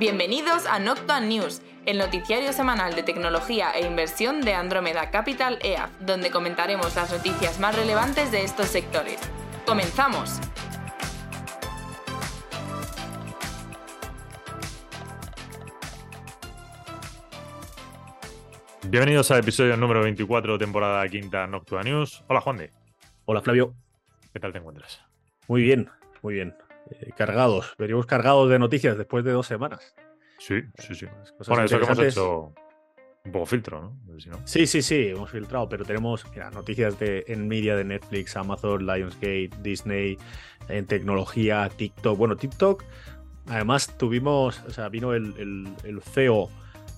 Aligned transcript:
Bienvenidos 0.00 0.64
a 0.64 0.78
Noctua 0.78 1.20
News, 1.20 1.60
el 1.84 1.98
noticiario 1.98 2.54
semanal 2.54 2.94
de 2.94 3.02
tecnología 3.02 3.70
e 3.72 3.86
inversión 3.86 4.40
de 4.40 4.54
Andromeda 4.54 5.10
Capital 5.10 5.58
EAF, 5.60 5.90
donde 6.00 6.30
comentaremos 6.30 6.96
las 6.96 7.12
noticias 7.12 7.60
más 7.60 7.76
relevantes 7.76 8.32
de 8.32 8.42
estos 8.42 8.68
sectores. 8.68 9.20
¡Comenzamos! 9.66 10.40
Bienvenidos 18.88 19.30
al 19.32 19.40
episodio 19.40 19.76
número 19.76 20.02
24, 20.02 20.56
temporada 20.56 21.06
quinta 21.08 21.46
Noctua 21.46 21.82
News. 21.82 22.24
Hola, 22.28 22.40
Juan 22.40 22.56
de. 22.56 22.70
Hola, 23.26 23.42
Flavio. 23.42 23.74
¿Qué 24.32 24.40
tal 24.40 24.52
te 24.52 24.60
encuentras? 24.60 25.02
Muy 25.46 25.60
bien, 25.60 25.90
muy 26.22 26.32
bien. 26.32 26.56
Eh, 26.90 27.10
cargados, 27.16 27.74
venimos 27.78 28.06
cargados 28.06 28.50
de 28.50 28.58
noticias 28.58 28.96
después 28.98 29.24
de 29.24 29.32
dos 29.32 29.46
semanas. 29.46 29.94
Sí, 30.38 30.62
sí, 30.78 30.94
sí. 30.94 31.06
Bueno, 31.46 31.64
eso 31.64 31.78
que 31.78 31.84
hemos 31.84 31.98
hecho 31.98 32.54
un 33.24 33.32
poco 33.32 33.46
filtro, 33.46 33.80
¿no? 33.82 33.98
Porque 34.06 34.22
si 34.22 34.30
no- 34.30 34.40
Sí, 34.46 34.66
sí, 34.66 34.80
sí, 34.82 35.08
hemos 35.08 35.30
filtrado, 35.30 35.68
pero 35.68 35.84
tenemos 35.84 36.24
mira, 36.30 36.50
noticias 36.50 36.98
de 36.98 37.24
Nvidia, 37.28 37.76
de 37.76 37.84
Netflix, 37.84 38.34
Amazon, 38.36 38.86
Lionsgate, 38.86 39.50
Disney, 39.62 40.16
en 40.68 40.86
tecnología, 40.86 41.68
TikTok. 41.76 42.16
Bueno, 42.16 42.36
TikTok, 42.36 42.82
además 43.48 43.94
tuvimos, 43.98 44.60
o 44.66 44.70
sea, 44.70 44.88
vino 44.88 45.12
el, 45.12 45.34
el, 45.38 45.68
el 45.84 46.00
CEO, 46.02 46.48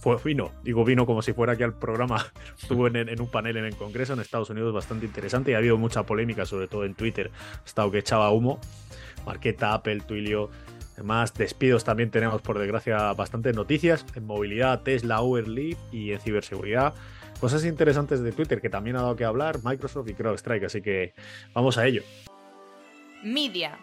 fue, 0.03 0.17
vino, 0.25 0.51
digo 0.65 0.85
vino 0.85 1.07
como 1.07 1.23
si 1.23 1.33
fuera 1.33 1.53
aquí 1.53 1.63
al 1.63 1.79
programa, 1.79 2.27
estuvo 2.61 2.89
en, 2.89 3.21
un 3.21 3.31
panel 3.31 3.57
en 3.57 3.67
el 3.67 3.77
Congreso 3.77 4.15
en 4.15 4.21
Estados 4.21 4.51
Unidos 4.51 4.75
bastante 4.75 5.07
interesante 5.07 5.53
y 5.53 5.55
ha 5.55 5.59
habido 5.59 5.79
mucha 5.79 6.03
polémica, 6.03 6.45
sobre 6.45 6.67
todo 6.67 6.85
en 6.85 6.95
Twitter, 6.95 7.31
ha 7.55 7.65
estado 7.65 7.91
que 7.93 7.99
echaba 7.99 8.31
humo. 8.33 8.59
Marqueta, 9.25 9.73
Apple, 9.73 10.01
Twilio. 10.01 10.51
Además, 10.95 11.33
despidos 11.35 11.85
también 11.85 12.11
tenemos, 12.11 12.43
por 12.43 12.59
desgracia, 12.59 13.13
bastantes 13.13 13.55
noticias 13.55 14.05
en 14.17 14.27
movilidad, 14.27 14.83
Tesla, 14.83 15.23
Uber, 15.23 15.47
Leaf 15.47 15.79
y 15.93 16.11
en 16.11 16.19
ciberseguridad. 16.19 16.95
Cosas 17.39 17.65
interesantes 17.65 18.21
de 18.23 18.33
Twitter 18.33 18.61
que 18.61 18.71
también 18.71 18.97
ha 18.97 19.03
dado 19.03 19.15
que 19.15 19.25
hablar, 19.25 19.61
Microsoft 19.63 20.09
y 20.09 20.15
CrowdStrike, 20.15 20.65
así 20.65 20.83
que 20.83 21.15
vamos 21.55 21.79
a 21.79 21.87
ello. 21.87 22.03
Media. 23.23 23.79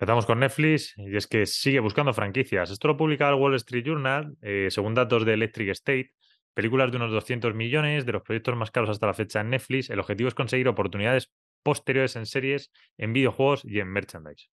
Empezamos 0.00 0.24
con 0.24 0.40
Netflix 0.40 0.94
y 0.96 1.14
es 1.14 1.26
que 1.26 1.44
sigue 1.44 1.78
buscando 1.78 2.14
franquicias. 2.14 2.70
Esto 2.70 2.88
lo 2.88 2.96
publica 2.96 3.28
el 3.28 3.34
Wall 3.34 3.54
Street 3.56 3.84
Journal, 3.84 4.34
eh, 4.40 4.68
según 4.70 4.94
datos 4.94 5.26
de 5.26 5.34
Electric 5.34 5.68
State. 5.68 6.14
Películas 6.54 6.90
de 6.90 6.96
unos 6.96 7.10
200 7.10 7.54
millones, 7.54 8.06
de 8.06 8.12
los 8.12 8.22
proyectos 8.22 8.56
más 8.56 8.70
caros 8.70 8.88
hasta 8.88 9.06
la 9.06 9.12
fecha 9.12 9.42
en 9.42 9.50
Netflix. 9.50 9.90
El 9.90 10.00
objetivo 10.00 10.28
es 10.28 10.34
conseguir 10.34 10.68
oportunidades 10.68 11.30
posteriores 11.62 12.16
en 12.16 12.24
series, 12.24 12.72
en 12.96 13.12
videojuegos 13.12 13.62
y 13.62 13.78
en 13.78 13.88
merchandise. 13.88 14.48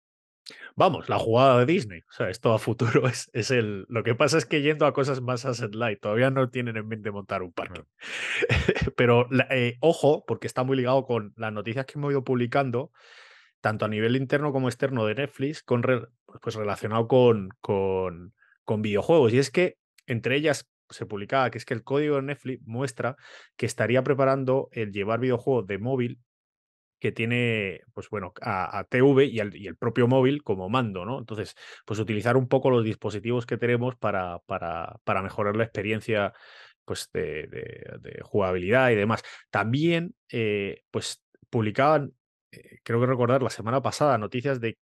Vamos, 0.76 1.08
la 1.08 1.18
jugada 1.18 1.60
de 1.60 1.66
Disney. 1.66 2.02
O 2.02 2.12
sea, 2.12 2.30
esto 2.30 2.54
a 2.54 2.60
futuro 2.60 3.08
es, 3.08 3.30
es 3.32 3.50
el. 3.50 3.86
Lo 3.88 4.04
que 4.04 4.16
pasa 4.16 4.38
es 4.38 4.46
que 4.46 4.62
yendo 4.62 4.86
a 4.86 4.92
cosas 4.92 5.22
más 5.22 5.46
asset 5.46 5.74
light, 5.74 6.02
todavía 6.02 6.30
no 6.30 6.50
tienen 6.50 6.76
en 6.76 6.90
mente 6.90 7.10
montar 7.10 7.42
un 7.42 7.54
parque. 7.54 7.84
Pero 8.98 9.30
eh, 9.50 9.78
ojo, 9.80 10.26
porque 10.28 10.48
está 10.48 10.66
muy 10.66 10.76
ligado 10.76 11.06
con 11.06 11.34
las 11.38 11.54
noticias 11.54 11.86
que 11.86 11.94
hemos 11.98 12.12
ido 12.12 12.26
publicando, 12.26 12.92
tanto 13.62 13.86
a 13.86 13.88
nivel 13.88 14.16
interno 14.16 14.52
como 14.52 14.68
externo 14.70 15.06
de 15.06 15.16
Netflix, 15.16 15.64
con 15.64 15.84
re- 15.84 16.08
pues 16.42 16.56
relacionado 16.56 17.08
con, 17.08 17.50
con, 17.62 18.34
con 18.64 18.82
videojuegos. 18.82 19.34
Y 19.34 19.40
es 19.40 19.52
que 19.52 19.78
entre 20.06 20.36
ellas 20.36 20.70
se 20.90 21.06
publicaba 21.06 21.50
que 21.50 21.58
es 21.58 21.66
que 21.66 21.74
el 21.74 21.84
código 21.84 22.16
de 22.18 22.22
Netflix 22.24 22.62
muestra 22.66 23.18
que 23.58 23.66
estaría 23.66 24.04
preparando 24.04 24.70
el 24.72 24.92
llevar 24.92 25.20
videojuegos 25.20 25.68
de 25.68 25.78
móvil 25.80 26.20
que 27.00 27.12
tiene, 27.12 27.82
pues 27.94 28.10
bueno, 28.10 28.34
a, 28.42 28.84
TV 28.90 29.26
y, 29.26 29.40
el 29.40 29.76
propio 29.78 30.08
móvil 30.08 30.42
como 30.44 30.68
mando, 30.68 31.06
¿no? 31.06 31.20
Entonces, 31.20 31.56
pues 31.86 32.00
utilizar 32.00 32.38
un 32.38 32.48
poco 32.48 32.72
los 32.72 32.84
dispositivos 32.84 33.46
que 33.46 33.58
tenemos 33.58 33.96
para, 33.96 34.40
para, 34.48 34.96
para 35.04 35.22
mejorar 35.22 35.56
la 35.56 35.64
experiencia 35.64 36.34
pues 36.86 37.10
de, 37.14 37.48
de- 37.48 37.98
de 38.02 38.22
jugabilidad 38.24 38.90
y 38.92 38.96
demás. 38.96 39.22
También, 39.52 40.16
eh, 40.32 40.82
pues 40.90 41.22
publicaban, 41.50 42.14
eh, 42.52 42.80
creo 42.84 43.00
que 43.00 43.06
recordar 43.06 43.44
la 43.44 43.50
semana 43.50 43.82
pasada, 43.82 44.18
noticias 44.18 44.60
de 44.60 44.78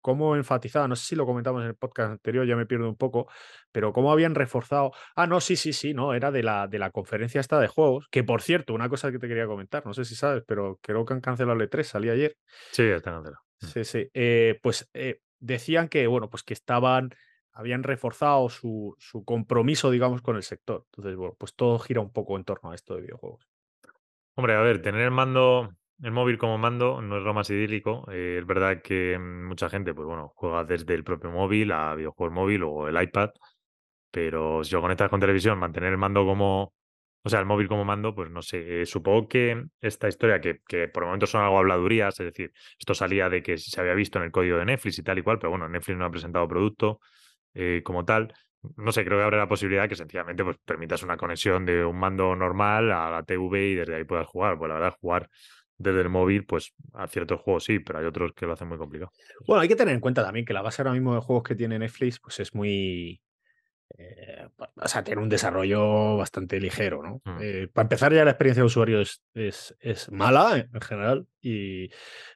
cómo 0.00 0.36
enfatizaban, 0.36 0.90
no 0.90 0.96
sé 0.96 1.04
si 1.06 1.16
lo 1.16 1.26
comentamos 1.26 1.62
en 1.62 1.68
el 1.68 1.74
podcast 1.74 2.12
anterior, 2.12 2.46
ya 2.46 2.56
me 2.56 2.66
pierdo 2.66 2.88
un 2.88 2.96
poco, 2.96 3.28
pero 3.72 3.92
cómo 3.92 4.12
habían 4.12 4.34
reforzado. 4.34 4.92
Ah, 5.16 5.26
no, 5.26 5.40
sí, 5.40 5.56
sí, 5.56 5.72
sí, 5.72 5.92
no, 5.92 6.14
era 6.14 6.30
de 6.30 6.42
la, 6.42 6.66
de 6.66 6.78
la 6.78 6.90
conferencia 6.90 7.40
esta 7.40 7.58
de 7.60 7.68
juegos, 7.68 8.06
que 8.10 8.24
por 8.24 8.42
cierto, 8.42 8.74
una 8.74 8.88
cosa 8.88 9.10
que 9.10 9.18
te 9.18 9.28
quería 9.28 9.46
comentar, 9.46 9.84
no 9.84 9.94
sé 9.94 10.04
si 10.04 10.14
sabes, 10.14 10.44
pero 10.46 10.78
creo 10.82 11.04
que 11.04 11.14
han 11.14 11.20
cancelado 11.20 11.60
el 11.60 11.68
E3, 11.68 11.82
salí 11.82 12.08
ayer. 12.10 12.36
Sí, 12.72 12.84
está 12.84 13.12
cancelado. 13.12 13.42
Mm. 13.60 13.66
Sí, 13.66 13.84
sí. 13.84 14.08
eh, 14.14 14.58
pues 14.62 14.88
eh, 14.94 15.20
decían 15.40 15.88
que, 15.88 16.06
bueno, 16.06 16.30
pues 16.30 16.42
que 16.42 16.54
estaban, 16.54 17.10
habían 17.52 17.82
reforzado 17.82 18.48
su, 18.48 18.94
su 18.98 19.24
compromiso, 19.24 19.90
digamos, 19.90 20.22
con 20.22 20.36
el 20.36 20.42
sector. 20.42 20.84
Entonces, 20.92 21.16
bueno, 21.16 21.34
pues 21.36 21.54
todo 21.54 21.78
gira 21.80 22.00
un 22.00 22.12
poco 22.12 22.36
en 22.36 22.44
torno 22.44 22.70
a 22.70 22.74
esto 22.74 22.94
de 22.94 23.02
videojuegos. 23.02 23.48
Hombre, 24.36 24.54
a 24.54 24.60
ver, 24.60 24.80
tener 24.80 25.00
el 25.02 25.10
mando, 25.10 25.74
el 26.02 26.12
móvil 26.12 26.38
como 26.38 26.58
mando 26.58 27.00
no 27.02 27.18
es 27.18 27.22
lo 27.24 27.34
más 27.34 27.50
idílico. 27.50 28.04
Eh, 28.10 28.38
es 28.40 28.46
verdad 28.46 28.82
que 28.82 29.18
mucha 29.18 29.68
gente, 29.70 29.94
pues 29.94 30.06
bueno, 30.06 30.32
juega 30.36 30.64
desde 30.64 30.94
el 30.94 31.04
propio 31.04 31.30
móvil 31.30 31.72
a 31.72 31.94
videojuegos 31.94 32.34
móvil 32.34 32.62
o 32.64 32.88
el 32.88 33.00
iPad, 33.02 33.30
pero 34.10 34.64
si 34.64 34.74
lo 34.74 34.80
conectas 34.82 35.10
con 35.10 35.20
televisión, 35.20 35.58
mantener 35.58 35.92
el 35.92 35.98
mando 35.98 36.24
como, 36.26 36.74
o 37.24 37.28
sea, 37.28 37.40
el 37.40 37.46
móvil 37.46 37.68
como 37.68 37.84
mando, 37.84 38.14
pues 38.14 38.30
no 38.30 38.42
sé. 38.42 38.82
eh, 38.82 38.86
supongo 38.86 39.28
que 39.28 39.64
esta 39.80 40.08
historia, 40.08 40.40
que, 40.40 40.60
que 40.68 40.88
por 40.88 41.04
el 41.04 41.08
momento 41.08 41.26
son 41.26 41.42
algo 41.44 41.58
habladurías, 41.58 42.18
es 42.20 42.26
decir, 42.26 42.52
esto 42.78 42.94
salía 42.94 43.28
de 43.28 43.42
que 43.42 43.58
se 43.58 43.80
había 43.80 43.94
visto 43.94 44.18
en 44.18 44.24
el 44.26 44.32
código 44.32 44.58
de 44.58 44.64
Netflix 44.66 44.98
y 44.98 45.02
tal 45.02 45.18
y 45.18 45.22
cual, 45.22 45.38
pero 45.38 45.50
bueno, 45.50 45.68
Netflix 45.68 45.98
no 45.98 46.04
ha 46.06 46.10
presentado 46.10 46.48
producto 46.48 47.00
eh, 47.54 47.82
como 47.84 48.04
tal. 48.04 48.34
No 48.76 48.92
sé, 48.92 49.04
creo 49.04 49.18
que 49.18 49.24
habrá 49.24 49.38
la 49.38 49.48
posibilidad 49.48 49.88
que 49.88 49.94
sencillamente 49.96 50.44
pues, 50.44 50.56
permitas 50.64 51.02
una 51.02 51.16
conexión 51.16 51.64
de 51.64 51.84
un 51.84 51.98
mando 51.98 52.34
normal 52.36 52.90
a 52.92 53.10
la 53.10 53.22
TV 53.22 53.68
y 53.68 53.74
desde 53.76 53.94
ahí 53.96 54.04
puedas 54.04 54.26
jugar. 54.26 54.58
Pues 54.58 54.68
la 54.68 54.74
verdad, 54.74 54.96
jugar 55.00 55.28
desde 55.78 56.00
el 56.02 56.08
móvil, 56.08 56.44
pues 56.44 56.74
a 56.92 57.06
ciertos 57.06 57.40
juegos 57.40 57.64
sí, 57.64 57.78
pero 57.78 58.00
hay 58.00 58.04
otros 58.06 58.32
que 58.34 58.46
lo 58.46 58.52
hacen 58.52 58.68
muy 58.68 58.78
complicado. 58.78 59.12
Bueno, 59.46 59.62
hay 59.62 59.68
que 59.68 59.76
tener 59.76 59.94
en 59.94 60.00
cuenta 60.00 60.24
también 60.24 60.44
que 60.44 60.52
la 60.52 60.62
base 60.62 60.82
ahora 60.82 60.92
mismo 60.92 61.14
de 61.14 61.20
juegos 61.20 61.44
que 61.44 61.54
tiene 61.54 61.78
Netflix, 61.78 62.18
pues 62.18 62.40
es 62.40 62.54
muy. 62.54 63.20
eh, 63.96 64.46
o 64.76 64.88
sea, 64.88 65.02
tiene 65.02 65.22
un 65.22 65.28
desarrollo 65.28 66.16
bastante 66.16 66.60
ligero, 66.60 67.02
¿no? 67.02 67.22
Mm. 67.24 67.38
Eh, 67.40 67.68
para 67.72 67.84
empezar, 67.84 68.12
ya 68.12 68.24
la 68.24 68.32
experiencia 68.32 68.62
de 68.62 68.66
usuario 68.66 69.00
es, 69.00 69.22
es, 69.34 69.74
es 69.80 70.10
mala 70.10 70.58
en, 70.58 70.70
en 70.74 70.80
general. 70.80 71.26
Y, 71.40 71.88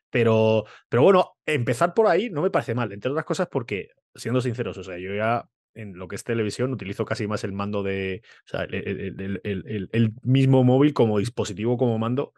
pero, 0.08 0.64
pero 0.88 1.02
bueno, 1.02 1.36
empezar 1.44 1.94
por 1.94 2.06
ahí 2.06 2.30
no 2.30 2.42
me 2.42 2.50
parece 2.50 2.74
mal, 2.74 2.92
entre 2.92 3.10
otras 3.10 3.24
cosas 3.26 3.48
porque, 3.50 3.88
siendo 4.14 4.40
sinceros, 4.40 4.78
o 4.78 4.84
sea, 4.84 4.98
yo 4.98 5.14
ya 5.14 5.48
en 5.74 5.96
lo 5.96 6.06
que 6.06 6.16
es 6.16 6.24
televisión 6.24 6.72
utilizo 6.72 7.04
casi 7.04 7.26
más 7.26 7.44
el 7.44 7.52
mando 7.52 7.82
de. 7.82 8.22
O 8.46 8.48
sea, 8.48 8.62
el- 8.64 8.74
el- 8.74 9.40
el- 9.42 9.88
el 9.92 10.12
mismo 10.22 10.64
móvil 10.64 10.92
como 10.92 11.18
dispositivo, 11.18 11.76
como 11.78 11.98
mando. 11.98 12.34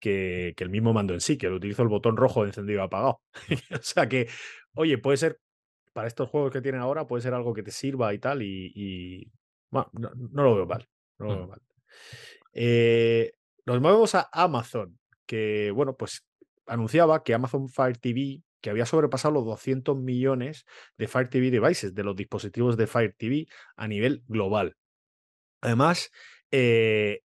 Que, 0.00 0.54
que 0.56 0.64
el 0.64 0.70
mismo 0.70 0.92
mando 0.92 1.14
en 1.14 1.20
sí, 1.20 1.36
que 1.38 1.48
lo 1.48 1.56
utilizo 1.56 1.82
el 1.82 1.88
botón 1.88 2.16
rojo 2.16 2.42
de 2.42 2.48
encendido 2.48 2.80
y 2.80 2.84
apagado. 2.84 3.20
o 3.72 3.82
sea 3.82 4.08
que, 4.08 4.28
oye, 4.74 4.98
puede 4.98 5.16
ser 5.16 5.40
para 5.92 6.08
estos 6.08 6.28
juegos 6.30 6.52
que 6.52 6.60
tienen 6.62 6.80
ahora, 6.80 7.06
puede 7.06 7.22
ser 7.22 7.34
algo 7.34 7.54
que 7.54 7.62
te 7.64 7.70
sirva 7.72 8.14
y 8.14 8.18
tal, 8.20 8.42
y, 8.42 8.72
y, 8.74 9.32
bueno, 9.70 9.90
no, 9.94 10.10
no 10.14 10.42
lo 10.44 10.56
veo 10.56 10.66
mal. 10.66 10.88
No 11.18 11.26
lo 11.26 11.36
veo 11.36 11.46
Mm. 11.46 11.48
mal. 11.48 11.60
Eh, 12.52 13.32
nos 13.66 13.80
movemos 13.80 14.14
a 14.14 14.28
Amazon, 14.32 14.98
que, 15.26 15.70
bueno, 15.72 15.96
pues 15.96 16.26
anunciaba 16.66 17.22
que 17.22 17.34
Amazon 17.34 17.68
Fire 17.68 17.98
TV, 17.98 18.42
que 18.60 18.70
había 18.70 18.86
sobrepasado 18.86 19.34
los 19.34 19.44
200 19.44 19.96
millones 19.96 20.64
de 20.96 21.08
Fire 21.08 21.28
TV 21.28 21.50
devices, 21.50 21.94
de 21.94 22.04
los 22.04 22.16
dispositivos 22.16 22.76
de 22.76 22.86
Fire 22.86 23.14
TV 23.16 23.46
a 23.76 23.88
nivel 23.88 24.24
global. 24.26 24.76
Además, 25.60 26.10
eh, 26.50 27.20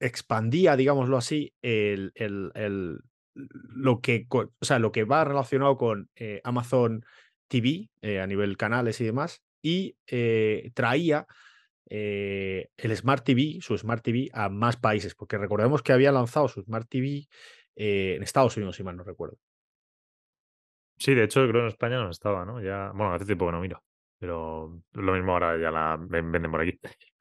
expandía, 0.00 0.76
digámoslo 0.76 1.16
así, 1.16 1.54
el, 1.62 2.12
el- 2.14 2.50
el- 2.54 2.98
lo, 3.34 4.00
que, 4.00 4.26
o 4.30 4.48
sea, 4.62 4.78
lo 4.78 4.92
que 4.92 5.04
va 5.04 5.24
relacionado 5.24 5.76
con 5.76 6.10
eh, 6.16 6.40
Amazon 6.44 7.04
TV 7.48 7.90
eh, 8.02 8.20
a 8.20 8.26
nivel 8.26 8.56
canales 8.56 9.00
y 9.00 9.04
demás, 9.04 9.42
y 9.62 9.96
eh, 10.06 10.70
traía 10.74 11.26
el 11.90 12.96
Smart 12.96 13.24
TV, 13.24 13.58
su 13.60 13.76
Smart 13.78 14.02
TV, 14.02 14.28
a 14.32 14.48
más 14.50 14.76
países, 14.76 15.14
porque 15.14 15.38
recordemos 15.38 15.82
que 15.82 15.92
había 15.92 16.12
lanzado 16.12 16.48
su 16.48 16.62
Smart 16.62 16.86
TV 16.88 17.28
en 17.76 18.22
Estados 18.22 18.56
Unidos, 18.56 18.76
si 18.76 18.82
mal 18.82 18.96
no 18.96 19.04
recuerdo. 19.04 19.38
Sí, 20.98 21.14
de 21.14 21.24
hecho, 21.24 21.40
creo 21.42 21.52
que 21.52 21.58
en 21.60 21.66
España 21.68 21.98
no 22.02 22.10
estaba, 22.10 22.44
¿no? 22.44 22.60
Ya, 22.60 22.90
bueno, 22.94 23.14
hace 23.14 23.24
tiempo 23.24 23.46
que 23.46 23.52
no 23.52 23.60
miro, 23.60 23.84
pero 24.18 24.82
lo 24.92 25.12
mismo 25.12 25.32
ahora 25.32 25.56
ya 25.60 25.70
la 25.70 25.96
ven- 25.98 26.32
venden 26.32 26.50
por 26.50 26.60
aquí. 26.62 26.78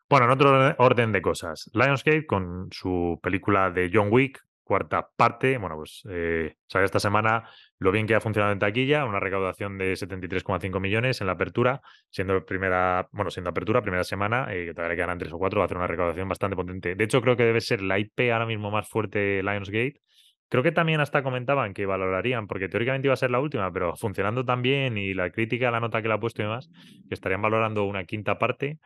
Bueno, 0.09 0.25
en 0.25 0.31
otro 0.31 0.75
orden- 0.77 1.11
de 1.11 1.21
cosas, 1.21 1.69
Lionsgate 1.73 2.25
con 2.25 2.69
su 2.71 3.19
película 3.21 3.71
de 3.71 3.89
John 3.93 4.07
Wick, 4.09 4.41
cuarta 4.63 5.09
parte, 5.15 5.57
bueno, 5.57 5.75
pues 5.75 6.03
eh, 6.09 6.55
esta 6.73 6.99
semana 6.99 7.49
lo 7.79 7.91
bien 7.91 8.07
que 8.07 8.15
ha 8.15 8.21
funcionado 8.21 8.53
en 8.53 8.59
taquilla, 8.59 9.03
una 9.05 9.19
recaudación 9.19 9.77
de 9.77 9.95
73,5 9.97 10.79
millones 10.79 11.19
en 11.19 11.27
la 11.27 11.33
apertura, 11.33 11.81
siendo 12.09 12.45
primera, 12.45 13.07
bueno, 13.11 13.31
siendo 13.31 13.49
apertura, 13.49 13.81
primera 13.81 14.03
semana, 14.05 14.47
eh, 14.53 14.67
que 14.67 14.73
todavía 14.73 14.91
le 14.91 14.95
quedarán 14.95 15.17
tres 15.17 15.33
o 15.33 15.37
cuatro, 15.37 15.59
va 15.59 15.63
a 15.63 15.67
hacer 15.67 15.77
una 15.77 15.87
recaudación 15.87 16.29
bastante 16.29 16.55
potente. 16.55 16.95
De 16.95 17.03
hecho, 17.03 17.21
creo 17.21 17.35
que 17.35 17.43
debe 17.43 17.59
ser 17.61 17.81
la 17.81 17.99
IP 17.99 18.31
ahora 18.31 18.45
mismo 18.45 18.71
más 18.71 18.87
fuerte 18.89 19.41
Lionsgate, 19.43 20.01
Creo 20.49 20.63
que 20.63 20.71
también 20.71 21.01
hasta 21.01 21.23
comentaban 21.23 21.73
que 21.73 21.85
valorarían, 21.85 22.47
porque 22.47 22.69
teóricamente 22.69 23.07
iba 23.07 23.13
a 23.13 23.17
ser 23.17 23.31
la 23.31 23.41
última, 23.41 23.69
pero 23.73 23.97
funcionando 23.97 24.45
tan 24.45 24.61
bien 24.61 24.97
y 24.97 25.13
la 25.13 25.29
crítica, 25.29 25.69
la 25.71 25.81
nota 25.81 26.01
que 26.01 26.07
le 26.07 26.13
ha 26.13 26.19
puesto 26.21 26.41
y 26.41 26.45
demás, 26.45 26.69
que 27.09 27.13
estarían 27.15 27.41
valorando 27.41 27.83
una 27.83 28.05
quinta 28.05 28.39
parte. 28.39 28.79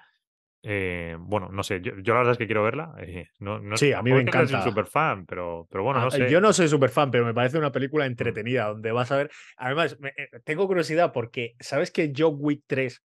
Eh, 0.63 1.18
bueno, 1.19 1.50
no 1.52 1.63
sé, 1.63 1.81
yo, 1.81 1.94
la 1.96 2.19
verdad 2.19 2.34
es 2.34 2.38
que 2.38 2.46
quiero 2.46 2.63
verla. 2.63 2.94
Eh, 3.00 3.28
no, 3.40 3.60
no, 3.60 3.78
sí, 3.78 3.94
a 3.94 4.02
mí 4.02 4.12
me 4.12 4.22
encanta. 4.22 4.62
Soy 4.62 4.72
súper 4.72 4.86
fan, 4.86 5.25
pero, 5.25 5.68
pero 5.72 5.84
bueno, 5.84 6.02
no 6.02 6.08
ah, 6.08 6.12
sé. 6.12 6.30
Yo 6.30 6.40
no 6.40 6.54
soy 6.54 6.68
súper 6.68 6.90
fan, 6.90 7.10
pero 7.10 7.25
me 7.25 7.34
parece 7.34 7.58
una 7.58 7.72
película 7.72 8.06
mm. 8.06 8.08
entretenida 8.08 8.68
donde 8.68 8.92
vas 8.92 9.12
a 9.12 9.18
ver. 9.18 9.31
Además, 9.58 9.98
eh, 10.04 10.30
tengo 10.44 10.68
curiosidad 10.68 11.12
porque, 11.12 11.56
¿sabes 11.60 11.92
que 11.92 12.13
John 12.16 12.36
Wick 12.40 12.63
3 12.68 13.04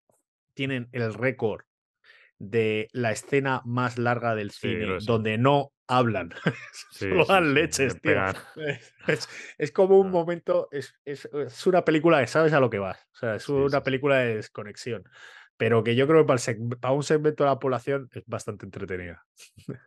tienen 0.53 0.89
el 0.91 1.13
récord 1.13 1.63
de 2.39 2.87
la 2.91 3.11
escena 3.11 3.61
más 3.65 3.97
larga 3.97 4.35
del 4.35 4.51
cine, 4.51 4.97
donde 5.01 5.37
no 5.37 5.71
hablan, 5.87 6.29
solo 6.91 7.25
dan 7.25 7.53
leches, 7.53 7.99
tío. 8.01 8.13
Es, 9.57 9.71
como 9.71 9.99
un 9.99 10.11
momento, 10.11 10.67
es, 10.71 10.93
es, 11.05 11.27
una 11.65 11.83
película 11.85 12.19
de 12.19 12.27
sabes 12.27 12.53
a 12.53 12.59
lo 12.59 12.69
que 12.69 12.79
vas, 12.79 13.07
o 13.13 13.17
sea, 13.17 13.35
es 13.35 13.47
una 13.49 13.81
película 13.83 14.17
de 14.17 14.35
desconexión, 14.35 15.03
pero 15.57 15.83
que 15.83 15.95
yo 15.95 16.07
creo 16.07 16.25
que 16.25 16.33
para, 16.79 16.93
un 16.93 17.03
segmento 17.03 17.43
de 17.43 17.49
la 17.49 17.59
población 17.59 18.09
es 18.13 18.23
bastante 18.27 18.65
entretenida. 18.65 19.25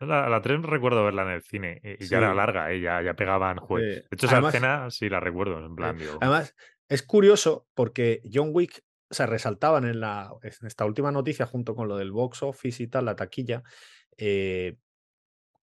La, 0.01 0.29
la 0.29 0.43
3 0.43 0.63
recuerdo 0.63 1.05
verla 1.05 1.23
en 1.23 1.31
el 1.31 1.43
cine 1.43 1.81
y 1.83 2.05
ya 2.07 2.19
era 2.19 2.35
larga, 2.35 2.73
¿eh? 2.73 2.81
ya, 2.81 3.15
pegaban 3.15 3.59
De 3.69 4.05
hecho, 4.11 4.27
esa 4.27 4.41
escena 4.41 4.91
sí 4.91 5.09
la 5.09 5.21
recuerdo, 5.21 5.65
en 5.65 5.75
plan. 5.75 5.97
Además, 6.21 6.55
es 6.89 7.03
curioso 7.03 7.67
porque 7.75 8.21
John 8.33 8.51
Wick 8.53 8.83
o 9.11 9.15
sea, 9.15 9.27
resaltaban 9.27 9.85
en, 9.85 10.01
la, 10.01 10.33
en 10.43 10.67
esta 10.67 10.85
última 10.85 11.11
noticia, 11.11 11.47
junto 11.47 11.75
con 11.75 11.89
lo 11.89 11.97
del 11.97 12.13
box 12.13 12.43
office 12.45 12.83
y 12.83 12.87
tal, 12.87 13.07
la 13.07 13.17
taquilla, 13.17 13.65
eh, 14.17 14.77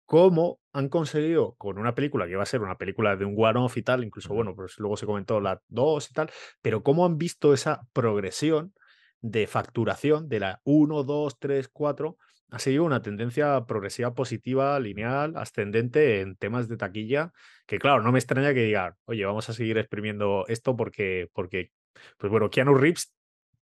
cómo 0.05 0.59
han 0.73 0.89
conseguido 0.89 1.53
con 1.55 1.77
una 1.77 1.93
película 1.93 2.27
que 2.27 2.35
va 2.35 2.43
a 2.43 2.47
ser 2.47 2.61
una 2.61 2.77
película 2.77 3.15
de 3.15 3.25
un 3.25 3.35
one-off 3.37 3.77
y 3.77 3.83
tal, 3.83 4.03
incluso, 4.03 4.33
bueno, 4.33 4.55
pues 4.55 4.79
luego 4.79 4.97
se 4.97 5.05
comentó 5.05 5.39
la 5.39 5.61
2 5.67 6.09
y 6.09 6.13
tal, 6.13 6.31
pero 6.61 6.81
cómo 6.81 7.05
han 7.05 7.17
visto 7.17 7.53
esa 7.53 7.87
progresión 7.93 8.73
de 9.21 9.47
facturación 9.47 10.29
de 10.29 10.39
la 10.39 10.61
1, 10.63 11.03
2, 11.03 11.39
3, 11.39 11.69
4, 11.69 12.17
ha 12.49 12.59
seguido 12.59 12.85
una 12.85 13.01
tendencia 13.01 13.65
progresiva 13.65 14.13
positiva, 14.13 14.79
lineal, 14.79 15.35
ascendente 15.35 16.21
en 16.21 16.35
temas 16.37 16.67
de 16.67 16.77
taquilla, 16.77 17.33
que 17.65 17.77
claro, 17.77 18.01
no 18.01 18.11
me 18.11 18.19
extraña 18.19 18.53
que 18.53 18.63
digan, 18.63 18.95
oye, 19.05 19.25
vamos 19.25 19.49
a 19.49 19.53
seguir 19.53 19.77
exprimiendo 19.77 20.45
esto 20.47 20.75
porque, 20.75 21.29
porque 21.33 21.71
pues 22.17 22.31
bueno, 22.31 22.49
Keanu 22.49 22.75
Reeves 22.75 23.13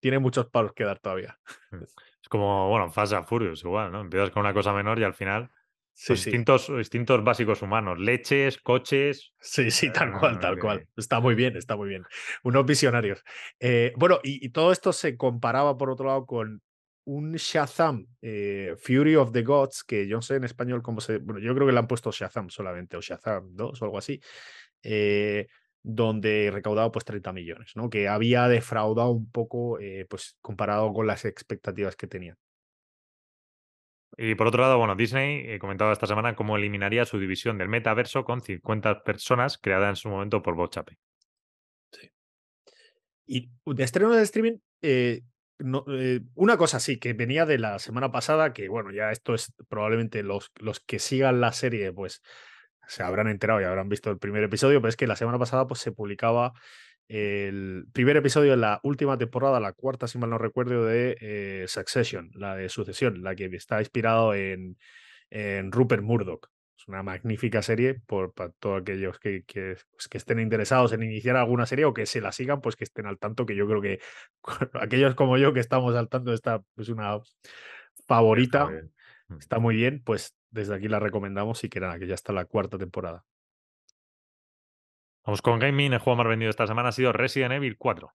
tiene 0.00 0.18
muchos 0.18 0.46
palos 0.46 0.72
que 0.74 0.84
dar 0.84 0.98
todavía. 0.98 1.38
Mm. 1.70 1.84
Es 1.84 2.28
como, 2.28 2.68
bueno, 2.68 2.90
Fast 2.90 3.12
and 3.14 3.26
Furious 3.26 3.64
igual, 3.64 3.92
¿no? 3.92 4.00
Empiezas 4.00 4.30
con 4.30 4.40
una 4.40 4.54
cosa 4.54 4.72
menor 4.72 4.98
y 4.98 5.04
al 5.04 5.14
final 5.14 5.50
Sí, 5.96 6.08
pues 6.08 6.26
Instintos, 6.26 6.68
instintos, 6.70 7.22
básicos 7.22 7.62
humanos, 7.62 8.00
leches, 8.00 8.58
coches. 8.58 9.32
Sí, 9.38 9.70
sí, 9.70 9.92
tal 9.92 10.12
cual, 10.18 10.40
tal 10.40 10.58
cual. 10.58 10.88
Está 10.96 11.20
muy 11.20 11.36
bien, 11.36 11.56
está 11.56 11.76
muy 11.76 11.88
bien. 11.88 12.02
Unos 12.42 12.66
visionarios. 12.66 13.22
Eh, 13.60 13.92
bueno, 13.96 14.18
y, 14.24 14.48
todo 14.48 14.72
esto 14.72 14.92
se 14.92 15.16
comparaba, 15.16 15.78
por 15.78 15.90
otro 15.90 16.06
lado, 16.06 16.26
con 16.26 16.62
un 17.04 17.32
Shazam, 17.34 18.08
eh, 18.22 18.74
Fury 18.76 19.14
of 19.14 19.30
the 19.30 19.42
Gods, 19.42 19.84
que 19.84 20.08
yo 20.08 20.16
no 20.16 20.22
sé 20.22 20.34
en 20.34 20.44
español 20.44 20.82
cómo 20.82 21.00
se. 21.00 21.18
Bueno, 21.18 21.40
yo 21.40 21.54
creo 21.54 21.66
que 21.66 21.72
le 21.72 21.78
han 21.78 21.86
puesto 21.86 22.10
Shazam 22.10 22.50
solamente, 22.50 22.96
o 22.96 23.00
Shazam 23.00 23.54
2 23.54 23.80
o 23.80 23.84
algo 23.84 23.98
así. 23.98 24.20
Eh, 24.82 25.46
donde 25.80 26.50
recaudado 26.52 26.90
pues 26.90 27.04
30 27.04 27.32
millones, 27.32 27.72
¿no? 27.76 27.88
Que 27.88 28.08
había 28.08 28.48
defraudado 28.48 29.10
un 29.10 29.30
poco, 29.30 29.78
pues 30.08 30.36
comparado 30.40 30.92
con 30.92 31.06
las 31.06 31.24
expectativas 31.24 31.94
que 31.94 32.06
tenían. 32.06 32.36
Y 34.16 34.34
por 34.34 34.46
otro 34.46 34.62
lado, 34.62 34.78
bueno, 34.78 34.94
Disney 34.94 35.44
eh, 35.46 35.58
comentado 35.58 35.92
esta 35.92 36.06
semana 36.06 36.36
cómo 36.36 36.56
eliminaría 36.56 37.04
su 37.04 37.18
división 37.18 37.58
del 37.58 37.68
metaverso 37.68 38.24
con 38.24 38.40
50 38.40 39.02
personas 39.02 39.58
creadas 39.58 39.90
en 39.90 39.96
su 39.96 40.08
momento 40.08 40.42
por 40.42 40.54
Bochape. 40.54 40.98
Sí. 41.90 42.10
Y 43.26 43.50
de 43.66 43.84
estreno 43.84 44.10
de 44.10 44.22
streaming, 44.22 44.58
eh, 44.82 45.22
una 46.34 46.56
cosa 46.56 46.80
sí, 46.80 46.98
que 46.98 47.12
venía 47.12 47.46
de 47.46 47.58
la 47.58 47.78
semana 47.78 48.10
pasada, 48.10 48.52
que 48.52 48.68
bueno, 48.68 48.90
ya 48.90 49.10
esto 49.10 49.34
es 49.34 49.52
probablemente 49.68 50.22
los, 50.22 50.50
los 50.60 50.80
que 50.80 50.98
sigan 50.98 51.40
la 51.40 51.52
serie, 51.52 51.92
pues 51.92 52.22
se 52.86 53.02
habrán 53.02 53.28
enterado 53.28 53.60
y 53.60 53.64
habrán 53.64 53.88
visto 53.88 54.10
el 54.10 54.18
primer 54.18 54.44
episodio, 54.44 54.80
pero 54.80 54.88
es 54.90 54.96
que 54.96 55.06
la 55.06 55.16
semana 55.16 55.38
pasada 55.38 55.66
pues, 55.66 55.80
se 55.80 55.92
publicaba 55.92 56.52
el 57.08 57.86
primer 57.92 58.16
episodio 58.16 58.52
de 58.52 58.56
la 58.56 58.80
última 58.82 59.18
temporada, 59.18 59.60
la 59.60 59.72
cuarta, 59.72 60.06
si 60.06 60.18
mal 60.18 60.30
no 60.30 60.38
recuerdo, 60.38 60.86
de 60.86 61.16
eh, 61.20 61.64
Succession, 61.68 62.30
la 62.34 62.56
de 62.56 62.68
Sucesión, 62.68 63.22
la 63.22 63.34
que 63.34 63.46
está 63.46 63.80
inspirado 63.80 64.34
en, 64.34 64.78
en 65.30 65.70
Rupert 65.70 66.02
Murdoch. 66.02 66.48
Es 66.76 66.88
una 66.88 67.02
magnífica 67.02 67.62
serie 67.62 67.94
por, 67.94 68.32
para 68.32 68.50
todos 68.58 68.82
aquellos 68.82 69.18
que, 69.18 69.44
que, 69.44 69.76
pues, 69.92 70.08
que, 70.08 70.18
estén 70.18 70.40
interesados 70.40 70.92
en 70.92 71.02
iniciar 71.02 71.36
alguna 71.36 71.66
serie 71.66 71.84
o 71.84 71.94
que 71.94 72.06
se 72.06 72.20
la 72.20 72.32
sigan, 72.32 72.60
pues 72.60 72.74
que 72.76 72.84
estén 72.84 73.06
al 73.06 73.18
tanto, 73.18 73.46
que 73.46 73.54
yo 73.54 73.66
creo 73.66 73.80
que 73.80 74.00
aquellos 74.74 75.14
como 75.14 75.36
yo 75.38 75.52
que 75.52 75.60
estamos 75.60 75.94
al 75.94 76.08
tanto, 76.08 76.32
esta 76.32 76.62
es 76.76 76.88
una 76.88 77.20
favorita, 78.06 78.70
está 79.38 79.58
muy 79.58 79.76
bien, 79.76 80.02
pues 80.04 80.34
desde 80.50 80.74
aquí 80.74 80.88
la 80.88 81.00
recomendamos 81.00 81.62
y 81.64 81.68
que 81.68 81.80
nada, 81.80 81.98
que 81.98 82.06
ya 82.06 82.14
está 82.14 82.32
la 82.32 82.44
cuarta 82.44 82.78
temporada. 82.78 83.24
Vamos 85.24 85.40
con 85.40 85.58
gaming. 85.58 85.92
El 85.92 86.00
juego 86.00 86.18
más 86.18 86.28
vendido 86.28 86.50
esta 86.50 86.66
semana 86.66 86.90
ha 86.90 86.92
sido 86.92 87.12
Resident 87.12 87.52
Evil 87.52 87.76
4. 87.78 88.12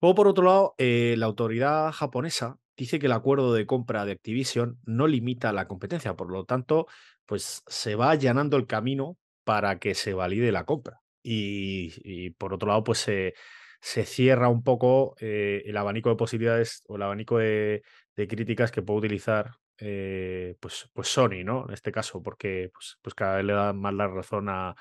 O 0.00 0.14
por 0.14 0.28
otro 0.28 0.44
lado, 0.44 0.74
eh, 0.78 1.14
la 1.18 1.26
autoridad 1.26 1.90
japonesa 1.90 2.58
dice 2.76 2.98
que 2.98 3.06
el 3.06 3.12
acuerdo 3.12 3.52
de 3.52 3.66
compra 3.66 4.04
de 4.04 4.12
Activision 4.12 4.78
no 4.84 5.06
limita 5.06 5.52
la 5.52 5.66
competencia, 5.66 6.14
por 6.14 6.30
lo 6.30 6.44
tanto, 6.44 6.86
pues 7.26 7.62
se 7.66 7.96
va 7.96 8.10
allanando 8.10 8.56
el 8.56 8.66
camino 8.66 9.16
para 9.44 9.78
que 9.78 9.94
se 9.94 10.14
valide 10.14 10.52
la 10.52 10.64
compra. 10.64 11.00
Y, 11.22 12.30
por 12.32 12.52
otro 12.52 12.68
lado, 12.68 12.84
pues 12.84 12.98
se, 12.98 13.34
se 13.80 14.04
cierra 14.04 14.48
un 14.48 14.62
poco 14.62 15.16
eh, 15.20 15.62
el 15.64 15.76
abanico 15.76 16.10
de 16.10 16.16
posibilidades 16.16 16.82
o 16.86 16.96
el 16.96 17.02
abanico 17.02 17.38
de, 17.38 17.82
de 18.14 18.28
críticas 18.28 18.70
que 18.70 18.82
puede 18.82 18.98
utilizar 18.98 19.52
eh, 19.78 20.56
pues, 20.60 20.88
pues 20.92 21.08
Sony, 21.08 21.42
¿no? 21.44 21.64
En 21.66 21.74
este 21.74 21.90
caso, 21.90 22.22
porque 22.22 22.70
pues, 22.72 22.98
pues 23.02 23.14
cada 23.14 23.36
vez 23.36 23.44
le 23.46 23.52
da 23.54 23.72
más 23.72 23.94
la 23.94 24.06
razón 24.06 24.48
a, 24.48 24.74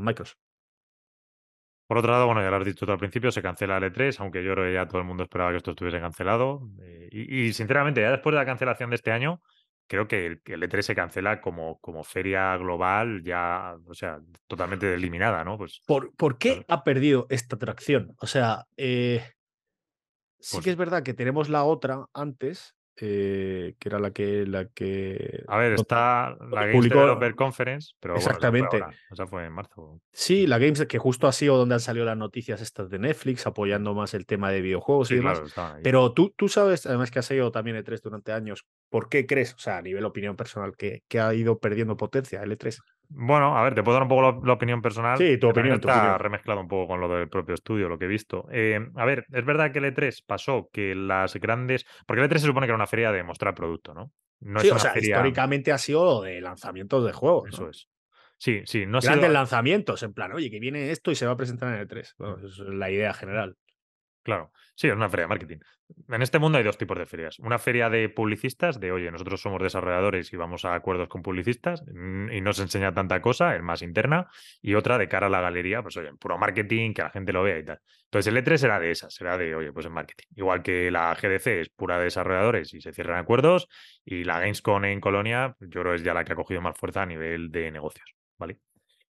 Microsoft. 0.00 0.38
Por 1.86 1.98
otro 1.98 2.12
lado, 2.12 2.26
bueno, 2.26 2.40
ya 2.40 2.50
lo 2.50 2.56
has 2.56 2.64
dicho 2.64 2.86
tú 2.86 2.92
al 2.92 2.98
principio, 2.98 3.30
se 3.30 3.42
cancela 3.42 3.76
el 3.76 3.84
E3, 3.84 4.18
aunque 4.20 4.42
yo 4.42 4.54
creo 4.54 4.64
que 4.64 4.72
ya 4.72 4.88
todo 4.88 5.00
el 5.00 5.06
mundo 5.06 5.22
esperaba 5.22 5.50
que 5.50 5.58
esto 5.58 5.72
estuviese 5.72 6.00
cancelado. 6.00 6.66
Eh, 6.80 7.08
y, 7.12 7.52
sinceramente, 7.52 8.00
ya 8.00 8.10
después 8.10 8.32
de 8.32 8.38
la 8.38 8.46
cancelación 8.46 8.88
de 8.88 8.96
este 8.96 9.12
año, 9.12 9.42
creo 9.86 10.08
que 10.08 10.26
el, 10.26 10.42
E3 10.42 10.80
se 10.80 10.94
cancela 10.94 11.42
como, 11.42 11.78
como 11.80 12.02
feria 12.02 12.56
global, 12.56 13.22
ya, 13.22 13.76
o 13.86 13.92
sea, 13.92 14.18
totalmente 14.46 14.94
eliminada, 14.94 15.44
¿no? 15.44 15.58
Pues, 15.58 15.82
¿Por, 15.86 16.14
¿por 16.16 16.38
qué 16.38 16.64
ha 16.68 16.84
perdido 16.84 17.26
esta 17.28 17.56
atracción? 17.56 18.14
O 18.18 18.26
sea, 18.26 18.64
eh, 18.78 19.22
sí 20.38 20.56
pues 20.56 20.64
que 20.64 20.70
es 20.70 20.76
verdad 20.76 21.02
que 21.02 21.12
tenemos 21.12 21.50
la 21.50 21.64
otra 21.64 22.06
antes, 22.14 22.73
eh, 22.96 23.74
que 23.78 23.88
era 23.88 23.98
la 23.98 24.12
que 24.12 24.46
la 24.46 24.66
que 24.66 25.42
a 25.48 25.58
ver 25.58 25.72
está 25.72 26.36
la 26.50 26.66
Games 26.66 26.88
Developer 26.88 27.34
Conference 27.34 27.94
pero 27.98 28.14
exactamente. 28.16 28.80
o 29.10 29.16
sea 29.16 29.26
fue 29.26 29.46
en 29.46 29.52
marzo. 29.52 30.00
Sí 30.12 30.46
la 30.46 30.58
Games 30.58 30.86
que 30.86 30.98
justo 30.98 31.26
ha 31.26 31.32
sido 31.32 31.56
donde 31.56 31.74
han 31.74 31.80
salido 31.80 32.06
las 32.06 32.16
noticias 32.16 32.60
estas 32.60 32.90
de 32.90 32.98
Netflix 32.98 33.46
apoyando 33.46 33.94
más 33.94 34.14
el 34.14 34.26
tema 34.26 34.50
de 34.50 34.60
videojuegos 34.60 35.10
y 35.10 35.16
demás. 35.16 35.42
pero 35.82 36.12
tú 36.12 36.32
tú 36.36 36.48
sabes 36.48 36.86
además 36.86 37.10
que 37.10 37.18
has 37.18 37.26
seguido 37.26 37.50
también 37.50 37.76
E3 37.76 38.00
durante 38.00 38.32
años 38.32 38.64
¿por 38.88 39.08
qué 39.08 39.26
crees 39.26 39.54
o 39.54 39.58
sea 39.58 39.78
a 39.78 39.82
nivel 39.82 40.04
opinión 40.04 40.36
personal 40.36 40.76
que, 40.76 41.02
que 41.08 41.20
ha 41.20 41.34
ido 41.34 41.58
perdiendo 41.58 41.96
potencia 41.96 42.42
el 42.42 42.58
E3 42.58 42.78
bueno, 43.08 43.56
a 43.56 43.62
ver, 43.62 43.74
te 43.74 43.82
puedo 43.82 43.94
dar 43.94 44.02
un 44.02 44.08
poco 44.08 44.44
la, 44.44 44.52
opinión 44.52 44.82
personal. 44.82 45.18
Sí, 45.18 45.38
tu 45.38 45.48
opinión. 45.48 45.76
Está 45.76 46.18
remezclado 46.18 46.60
un 46.60 46.68
poco 46.68 46.88
con 46.88 47.00
lo 47.00 47.08
del 47.08 47.28
propio 47.28 47.54
estudio, 47.54 47.88
lo 47.88 47.98
que 47.98 48.06
he 48.06 48.08
visto. 48.08 48.46
Eh, 48.50 48.80
a 48.96 49.04
ver, 49.04 49.26
es 49.32 49.44
verdad 49.44 49.72
que 49.72 49.78
el 49.78 49.94
E3 49.94 50.24
pasó 50.26 50.68
que 50.72 50.94
las 50.94 51.34
grandes. 51.36 51.86
Porque 52.06 52.22
el 52.22 52.30
E3 52.30 52.38
se 52.38 52.46
supone 52.46 52.66
que 52.66 52.70
era 52.70 52.76
una 52.76 52.86
feria 52.86 53.12
de 53.12 53.22
mostrar 53.22 53.54
producto, 53.54 53.94
¿no? 53.94 54.10
no 54.40 54.60
sí, 54.60 54.70
o 54.70 54.78
sea, 54.78 54.98
históricamente 54.98 55.70
ha 55.72 55.78
sido 55.78 56.22
de 56.22 56.40
lanzamientos 56.40 57.04
de 57.04 57.12
juegos. 57.12 57.50
Eso 57.52 57.68
es. 57.68 57.88
Sí, 58.36 58.62
sí, 58.64 58.84
no 58.84 59.00
Grandes 59.00 59.30
lanzamientos, 59.30 60.02
en 60.02 60.12
plan, 60.12 60.32
oye, 60.32 60.50
que 60.50 60.58
viene 60.58 60.90
esto 60.90 61.10
y 61.10 61.14
se 61.14 61.24
va 61.24 61.32
a 61.32 61.36
presentar 61.36 61.72
en 61.72 61.80
el 61.80 61.88
E3. 61.88 62.14
Bueno, 62.18 62.36
esa 62.38 62.46
es 62.48 62.58
la 62.58 62.90
idea 62.90 63.14
general. 63.14 63.56
Claro, 64.24 64.52
sí, 64.74 64.88
es 64.88 64.94
una 64.94 65.10
feria 65.10 65.24
de 65.24 65.28
marketing. 65.28 65.58
En 66.08 66.22
este 66.22 66.38
mundo 66.38 66.56
hay 66.56 66.64
dos 66.64 66.78
tipos 66.78 66.96
de 66.98 67.04
ferias. 67.04 67.38
Una 67.40 67.58
feria 67.58 67.90
de 67.90 68.08
publicistas, 68.08 68.80
de 68.80 68.90
oye, 68.90 69.10
nosotros 69.10 69.42
somos 69.42 69.62
desarrolladores 69.62 70.32
y 70.32 70.36
vamos 70.36 70.64
a 70.64 70.74
acuerdos 70.74 71.08
con 71.08 71.20
publicistas 71.20 71.84
mm, 71.86 72.32
y 72.32 72.40
no 72.40 72.54
se 72.54 72.62
enseña 72.62 72.94
tanta 72.94 73.20
cosa, 73.20 73.54
es 73.54 73.62
más 73.62 73.82
interna. 73.82 74.30
Y 74.62 74.76
otra 74.76 74.96
de 74.96 75.08
cara 75.08 75.26
a 75.26 75.30
la 75.30 75.42
galería, 75.42 75.82
pues 75.82 75.98
oye, 75.98 76.14
puro 76.14 76.38
marketing, 76.38 76.94
que 76.94 77.02
la 77.02 77.10
gente 77.10 77.34
lo 77.34 77.42
vea 77.42 77.58
y 77.58 77.64
tal. 77.66 77.80
Entonces 78.04 78.32
el 78.32 78.42
E3 78.42 78.56
será 78.56 78.80
de 78.80 78.90
esas, 78.92 79.12
será 79.12 79.36
de, 79.36 79.54
oye, 79.54 79.72
pues 79.74 79.84
en 79.84 79.92
marketing. 79.92 80.26
Igual 80.36 80.62
que 80.62 80.90
la 80.90 81.14
GDC 81.14 81.46
es 81.60 81.68
pura 81.68 81.98
de 81.98 82.04
desarrolladores 82.04 82.72
y 82.72 82.80
se 82.80 82.94
cierran 82.94 83.18
acuerdos. 83.18 83.68
Y 84.06 84.24
la 84.24 84.40
Gamescom 84.40 84.86
en 84.86 85.00
Colonia, 85.00 85.54
yo 85.60 85.82
creo 85.82 85.92
es 85.92 86.02
ya 86.02 86.14
la 86.14 86.24
que 86.24 86.32
ha 86.32 86.36
cogido 86.36 86.62
más 86.62 86.78
fuerza 86.78 87.02
a 87.02 87.06
nivel 87.06 87.50
de 87.50 87.70
negocios, 87.70 88.14
¿vale? 88.38 88.58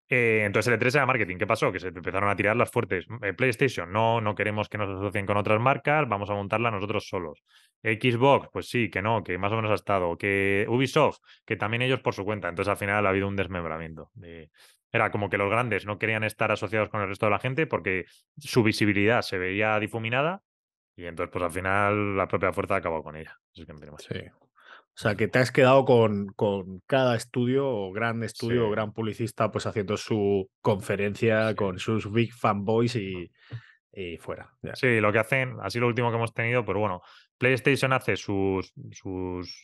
Eh, 0.08 0.42
entonces 0.44 0.72
el 0.72 0.78
E3 0.78 0.94
era 0.94 1.06
marketing. 1.06 1.36
¿Qué 1.36 1.46
pasó? 1.46 1.70
Que 1.70 1.80
se 1.80 1.88
empezaron 1.88 2.30
a 2.30 2.36
tirar 2.36 2.56
las 2.56 2.70
fuertes. 2.70 3.06
Eh, 3.22 3.34
PlayStation, 3.34 3.92
no, 3.92 4.20
no 4.20 4.34
queremos 4.34 4.68
que 4.68 4.78
nos 4.78 4.88
asocien 4.88 5.26
con 5.26 5.36
otras 5.36 5.60
marcas, 5.60 6.08
vamos 6.08 6.30
a 6.30 6.34
montarla 6.34 6.70
nosotros 6.70 7.08
solos. 7.08 7.42
Xbox, 7.82 8.48
pues 8.52 8.68
sí, 8.68 8.90
que 8.90 9.02
no, 9.02 9.22
que 9.22 9.36
más 9.38 9.52
o 9.52 9.56
menos 9.56 9.70
ha 9.70 9.74
estado. 9.74 10.16
Que 10.16 10.66
Ubisoft, 10.68 11.18
que 11.44 11.56
también 11.56 11.82
ellos 11.82 12.00
por 12.00 12.14
su 12.14 12.24
cuenta. 12.24 12.48
Entonces 12.48 12.70
al 12.70 12.78
final 12.78 13.06
ha 13.06 13.10
habido 13.10 13.28
un 13.28 13.36
desmembramiento 13.36 14.10
de, 14.14 14.50
Era 14.92 15.10
como 15.10 15.28
que 15.28 15.38
los 15.38 15.50
grandes 15.50 15.84
no 15.86 15.98
querían 15.98 16.24
estar 16.24 16.50
asociados 16.50 16.88
con 16.88 17.02
el 17.02 17.08
resto 17.08 17.26
de 17.26 17.30
la 17.30 17.38
gente 17.38 17.66
porque 17.66 18.06
su 18.38 18.62
visibilidad 18.62 19.22
se 19.22 19.38
veía 19.38 19.78
difuminada 19.78 20.42
y 20.98 21.06
entonces, 21.06 21.30
pues 21.32 21.44
al 21.44 21.52
final, 21.52 22.16
la 22.16 22.26
propia 22.26 22.52
fuerza 22.52 22.74
acabó 22.74 23.04
con 23.04 23.14
ella. 23.14 23.38
O 24.98 25.00
sea, 25.00 25.14
que 25.14 25.28
te 25.28 25.38
has 25.38 25.52
quedado 25.52 25.84
con, 25.84 26.26
con 26.34 26.80
cada 26.86 27.14
estudio 27.14 27.68
o 27.68 27.92
gran 27.92 28.24
estudio 28.24 28.66
o 28.66 28.70
gran 28.72 28.92
publicista 28.92 29.52
pues 29.52 29.64
haciendo 29.64 29.96
su 29.96 30.50
conferencia 30.60 31.54
con 31.54 31.78
sus 31.78 32.10
big 32.10 32.34
fanboys 32.34 32.96
y, 32.96 33.30
y 33.92 34.16
fuera. 34.16 34.52
Sí, 34.74 34.98
lo 34.98 35.12
que 35.12 35.20
hacen, 35.20 35.54
así 35.62 35.78
lo 35.78 35.86
último 35.86 36.10
que 36.10 36.16
hemos 36.16 36.34
tenido, 36.34 36.64
pero 36.64 36.80
bueno, 36.80 37.00
PlayStation 37.38 37.92
hace 37.92 38.16
sus, 38.16 38.72
sus 38.90 39.62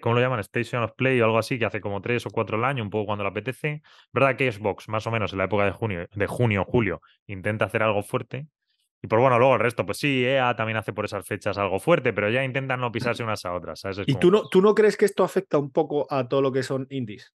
¿cómo 0.00 0.14
lo 0.14 0.20
llaman? 0.20 0.38
Station 0.38 0.84
of 0.84 0.92
Play 0.92 1.20
o 1.20 1.24
algo 1.24 1.38
así, 1.38 1.58
que 1.58 1.64
hace 1.64 1.80
como 1.80 2.00
tres 2.00 2.24
o 2.24 2.30
cuatro 2.30 2.56
al 2.56 2.64
año, 2.64 2.84
un 2.84 2.90
poco 2.90 3.06
cuando 3.06 3.24
le 3.24 3.30
apetece. 3.30 3.82
¿Verdad 4.12 4.36
que 4.36 4.52
Xbox, 4.52 4.88
más 4.88 5.04
o 5.08 5.10
menos 5.10 5.32
en 5.32 5.38
la 5.38 5.46
época 5.46 5.64
de 5.64 5.72
junio, 5.72 6.06
de 6.14 6.26
junio, 6.28 6.64
julio, 6.64 7.00
intenta 7.26 7.64
hacer 7.64 7.82
algo 7.82 8.04
fuerte? 8.04 8.46
Y 9.04 9.06
por 9.06 9.20
bueno, 9.20 9.38
luego 9.38 9.52
el 9.52 9.60
resto, 9.60 9.84
pues 9.84 9.98
sí, 9.98 10.24
EA 10.24 10.56
también 10.56 10.78
hace 10.78 10.94
por 10.94 11.04
esas 11.04 11.26
fechas 11.26 11.58
algo 11.58 11.78
fuerte, 11.78 12.14
pero 12.14 12.30
ya 12.30 12.42
intentan 12.42 12.80
no 12.80 12.90
pisarse 12.90 13.22
unas 13.22 13.44
a 13.44 13.52
otras. 13.52 13.82
¿Y 14.06 14.14
tú 14.14 14.30
no, 14.30 14.48
tú 14.48 14.62
no 14.62 14.74
crees 14.74 14.96
que 14.96 15.04
esto 15.04 15.24
afecta 15.24 15.58
un 15.58 15.70
poco 15.70 16.06
a 16.08 16.26
todo 16.26 16.40
lo 16.40 16.50
que 16.50 16.62
son 16.62 16.86
indies? 16.88 17.34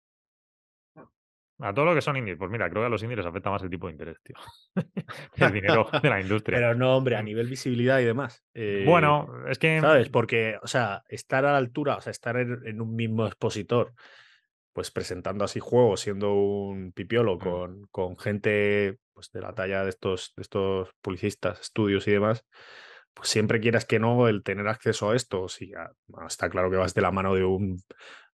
A 1.59 1.71
todo 1.71 1.85
lo 1.85 1.93
que 1.93 2.01
son 2.01 2.17
indies, 2.17 2.39
pues 2.39 2.49
mira, 2.49 2.67
creo 2.71 2.81
que 2.81 2.87
a 2.87 2.89
los 2.89 3.03
indies 3.03 3.17
les 3.17 3.27
afecta 3.27 3.51
más 3.51 3.61
el 3.61 3.69
tipo 3.69 3.85
de 3.85 3.91
interés, 3.91 4.17
tío. 4.23 4.35
el 5.35 5.53
dinero 5.53 5.87
de 6.01 6.09
la 6.09 6.19
industria. 6.19 6.57
Pero 6.57 6.73
no, 6.73 6.97
hombre, 6.97 7.17
a 7.17 7.21
nivel 7.21 7.45
visibilidad 7.45 7.99
y 7.99 8.05
demás. 8.05 8.43
Eh, 8.55 8.83
bueno, 8.87 9.29
es 9.47 9.59
que. 9.59 9.79
¿Sabes? 9.79 10.09
Porque, 10.09 10.57
o 10.63 10.67
sea, 10.67 11.03
estar 11.07 11.45
a 11.45 11.51
la 11.51 11.59
altura, 11.59 11.97
o 11.97 12.01
sea, 12.01 12.09
estar 12.09 12.35
en 12.35 12.81
un 12.81 12.95
mismo 12.95 13.27
expositor 13.27 13.93
pues 14.73 14.91
presentando 14.91 15.43
así 15.43 15.59
juegos, 15.59 15.99
siendo 15.99 16.33
un 16.33 16.93
pipiolo 16.93 17.35
mm. 17.35 17.39
con, 17.39 17.87
con 17.91 18.17
gente 18.17 18.97
pues, 19.19 19.31
de 19.33 19.41
la 19.41 19.53
talla 19.53 19.83
de 19.83 19.89
estos, 19.89 20.31
de 20.37 20.43
estos 20.43 20.89
publicistas, 21.01 21.59
estudios 21.59 22.07
y 22.07 22.11
demás, 22.11 22.45
pues 23.13 23.27
siempre 23.27 23.59
quieras 23.59 23.83
que 23.83 23.99
no, 23.99 24.29
el 24.29 24.43
tener 24.43 24.65
acceso 24.69 25.09
a 25.09 25.15
esto, 25.17 25.45
está 26.25 26.49
claro 26.49 26.71
que 26.71 26.77
vas 26.77 26.93
de 26.93 27.01
la 27.01 27.11
mano 27.11 27.35
de 27.35 27.43
un, 27.43 27.83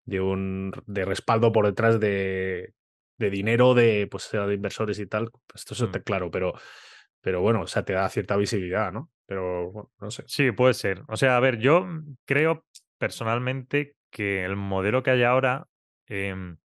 de 0.04 0.20
un 0.20 0.72
de 0.84 1.06
respaldo 1.06 1.52
por 1.52 1.64
detrás 1.64 1.98
de, 2.00 2.74
de 3.16 3.30
dinero 3.30 3.72
de, 3.72 4.08
pues, 4.10 4.30
de 4.30 4.52
inversores 4.52 4.98
y 4.98 5.06
tal, 5.06 5.30
pues 5.46 5.62
esto 5.62 5.72
está 5.86 6.00
mm. 6.00 6.02
claro, 6.02 6.30
pero, 6.30 6.52
pero 7.22 7.40
bueno, 7.40 7.62
o 7.62 7.66
sea, 7.66 7.82
te 7.82 7.94
da 7.94 8.06
cierta 8.10 8.36
visibilidad, 8.36 8.92
¿no? 8.92 9.10
Pero 9.24 9.90
no 9.98 10.10
sé. 10.10 10.24
Sí, 10.26 10.52
puede 10.52 10.74
ser. 10.74 11.02
O 11.08 11.16
sea, 11.16 11.38
a 11.38 11.40
ver, 11.40 11.58
yo 11.58 11.86
creo 12.26 12.66
personalmente 12.98 13.96
que 14.10 14.44
el 14.44 14.54
modelo 14.54 15.02
que 15.02 15.12
hay 15.12 15.22
ahora 15.22 15.66
Em, 16.06 16.56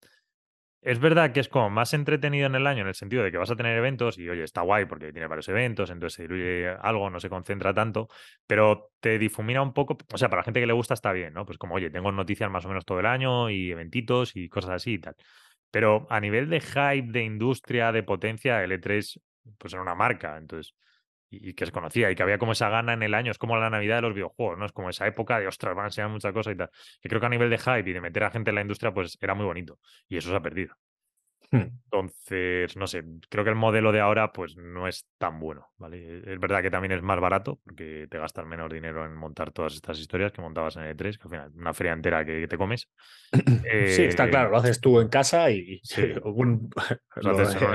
es 0.82 1.00
verdad 1.00 1.34
que 1.34 1.40
es 1.42 1.50
como 1.50 1.70
más 1.70 1.94
entretenido 1.94 2.48
en 2.48 2.56
el 2.56 2.66
año 2.66 2.82
en 2.82 2.88
el 2.88 2.96
sentido 2.96 3.24
de 3.24 3.32
que 3.32 3.38
vas 3.38 3.52
a 3.52 3.56
tener 3.56 3.78
eventos 3.78 4.18
y 4.18 4.30
oye, 4.30 4.44
está 4.44 4.62
guay 4.62 4.86
porque 4.86 5.12
tiene 5.12 5.28
varios 5.28 5.50
eventos, 5.50 5.90
entonces 5.90 6.16
se 6.16 6.22
diluye 6.24 6.70
algo, 6.70 7.10
no 7.10 7.20
se 7.20 7.30
concentra 7.30 7.74
tanto, 7.74 8.08
pero 8.48 8.92
te 9.00 9.20
difumina 9.20 9.62
un 9.62 9.74
poco, 9.74 9.98
o 10.14 10.18
sea, 10.18 10.30
para 10.30 10.42
la 10.42 10.44
gente 10.46 10.60
que 10.60 10.68
le 10.68 10.74
gusta 10.74 10.94
está 10.94 11.12
bien, 11.12 11.34
¿no? 11.34 11.46
Pues 11.46 11.58
como, 11.58 11.76
oye, 11.76 11.90
tengo 11.90 12.12
noticias 12.12 12.50
más 12.50 12.66
o 12.66 12.70
menos 12.70 12.86
todo 12.86 13.00
el 13.00 13.06
año 13.06 13.50
y 13.50 13.72
eventitos 13.72 14.36
y 14.36 14.48
cosas 14.48 14.72
así 14.72 14.94
y 14.94 15.00
tal. 15.00 15.16
Pero 15.72 16.08
a 16.10 16.20
nivel 16.20 16.50
de 16.50 16.62
hype, 16.62 17.12
de 17.12 17.24
industria, 17.24 17.92
de 17.92 18.04
potencia, 18.04 18.64
el 18.64 18.72
E3 18.72 19.20
pues 19.58 19.74
era 19.74 19.82
una 19.82 19.96
marca, 19.96 20.38
entonces 20.38 20.76
y, 21.30 21.54
que 21.54 21.66
se 21.66 21.72
conocía 21.72 22.12
y 22.12 22.16
que 22.16 22.24
había 22.24 22.38
como 22.38 22.54
esa 22.54 22.70
gana 22.70 22.94
en 22.94 23.04
el 23.04 23.14
año. 23.14 23.32
Es 23.32 23.38
como 23.38 23.58
la 23.58 23.70
Navidad 23.70 23.98
de 23.98 24.02
los 24.04 24.14
videojuegos, 24.14 24.58
¿no? 24.58 24.66
Es 24.66 24.72
como 24.72 24.90
esa 24.90 25.08
época 25.08 25.40
de, 25.40 25.48
ostras, 25.48 25.76
van 25.76 25.86
a 25.86 25.88
enseñar 25.90 26.10
muchas 26.10 26.34
cosas 26.34 26.54
y 26.54 26.58
tal. 26.58 26.70
Que 27.02 27.10
creo 27.10 27.20
que 27.22 27.28
a 27.28 27.30
nivel 27.30 27.50
de 27.50 27.58
hype 27.58 27.90
y 27.90 27.94
de 27.94 28.02
meter 28.02 28.24
a 28.24 28.32
gente 28.32 28.52
en 28.52 28.56
la 28.56 28.62
industria, 28.62 28.94
pues 28.94 29.18
era 29.22 29.36
muy 29.36 29.46
bonito. 29.46 29.80
Y 30.08 30.18
eso 30.18 30.30
se 30.30 30.36
ha 30.36 30.42
perdido. 30.42 30.76
Hmm. 31.52 31.80
Entonces, 31.92 32.78
no 32.78 32.86
sé, 32.86 33.04
creo 33.28 33.44
que 33.44 33.50
el 33.50 33.56
modelo 33.56 33.92
de 33.92 34.00
ahora 34.00 34.32
pues 34.32 34.56
no 34.56 34.88
es 34.88 35.08
tan 35.18 35.40
bueno, 35.40 35.66
¿vale? 35.78 36.22
Es 36.32 36.40
verdad 36.40 36.62
que 36.62 36.70
también 36.70 36.92
es 36.92 37.02
más 37.02 37.20
barato 37.20 37.60
porque 37.66 38.08
te 38.08 38.20
gastas 38.20 38.46
menos 38.46 38.72
dinero 38.72 39.04
en 39.04 39.16
montar 39.16 39.52
todas 39.52 39.74
estas 39.74 39.98
historias 39.98 40.32
que 40.32 40.44
montabas 40.44 40.76
en 40.76 40.84
E3, 40.84 41.18
que 41.18 41.24
al 41.24 41.30
final 41.30 41.52
una 41.56 41.74
feria 41.74 41.94
entera 41.94 42.24
que 42.24 42.48
te 42.48 42.58
comes. 42.58 42.88
sí, 43.34 44.04
está 44.04 44.26
eh, 44.26 44.30
claro, 44.30 44.52
lo 44.52 44.58
haces 44.58 44.80
tú 44.80 45.00
en 45.00 45.08
casa 45.08 45.50
y 45.50 45.82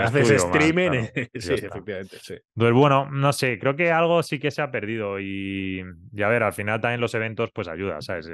haces, 0.06 0.30
streaming. 0.30 1.06
sí, 1.34 1.54
efectivamente, 1.54 2.18
sí. 2.20 2.34
Entonces, 2.54 2.74
bueno, 2.74 3.10
no 3.10 3.32
sé, 3.32 3.58
creo 3.58 3.74
que 3.74 3.90
algo 3.90 4.22
sí 4.22 4.38
que 4.38 4.52
se 4.52 4.62
ha 4.62 4.70
perdido 4.70 5.18
y, 5.18 5.82
a 6.22 6.28
ver, 6.28 6.44
al 6.44 6.52
final 6.52 6.80
también 6.80 7.00
los 7.00 7.14
eventos 7.14 7.50
pues 7.52 7.66
ayuda, 7.66 8.00
¿sabes? 8.00 8.30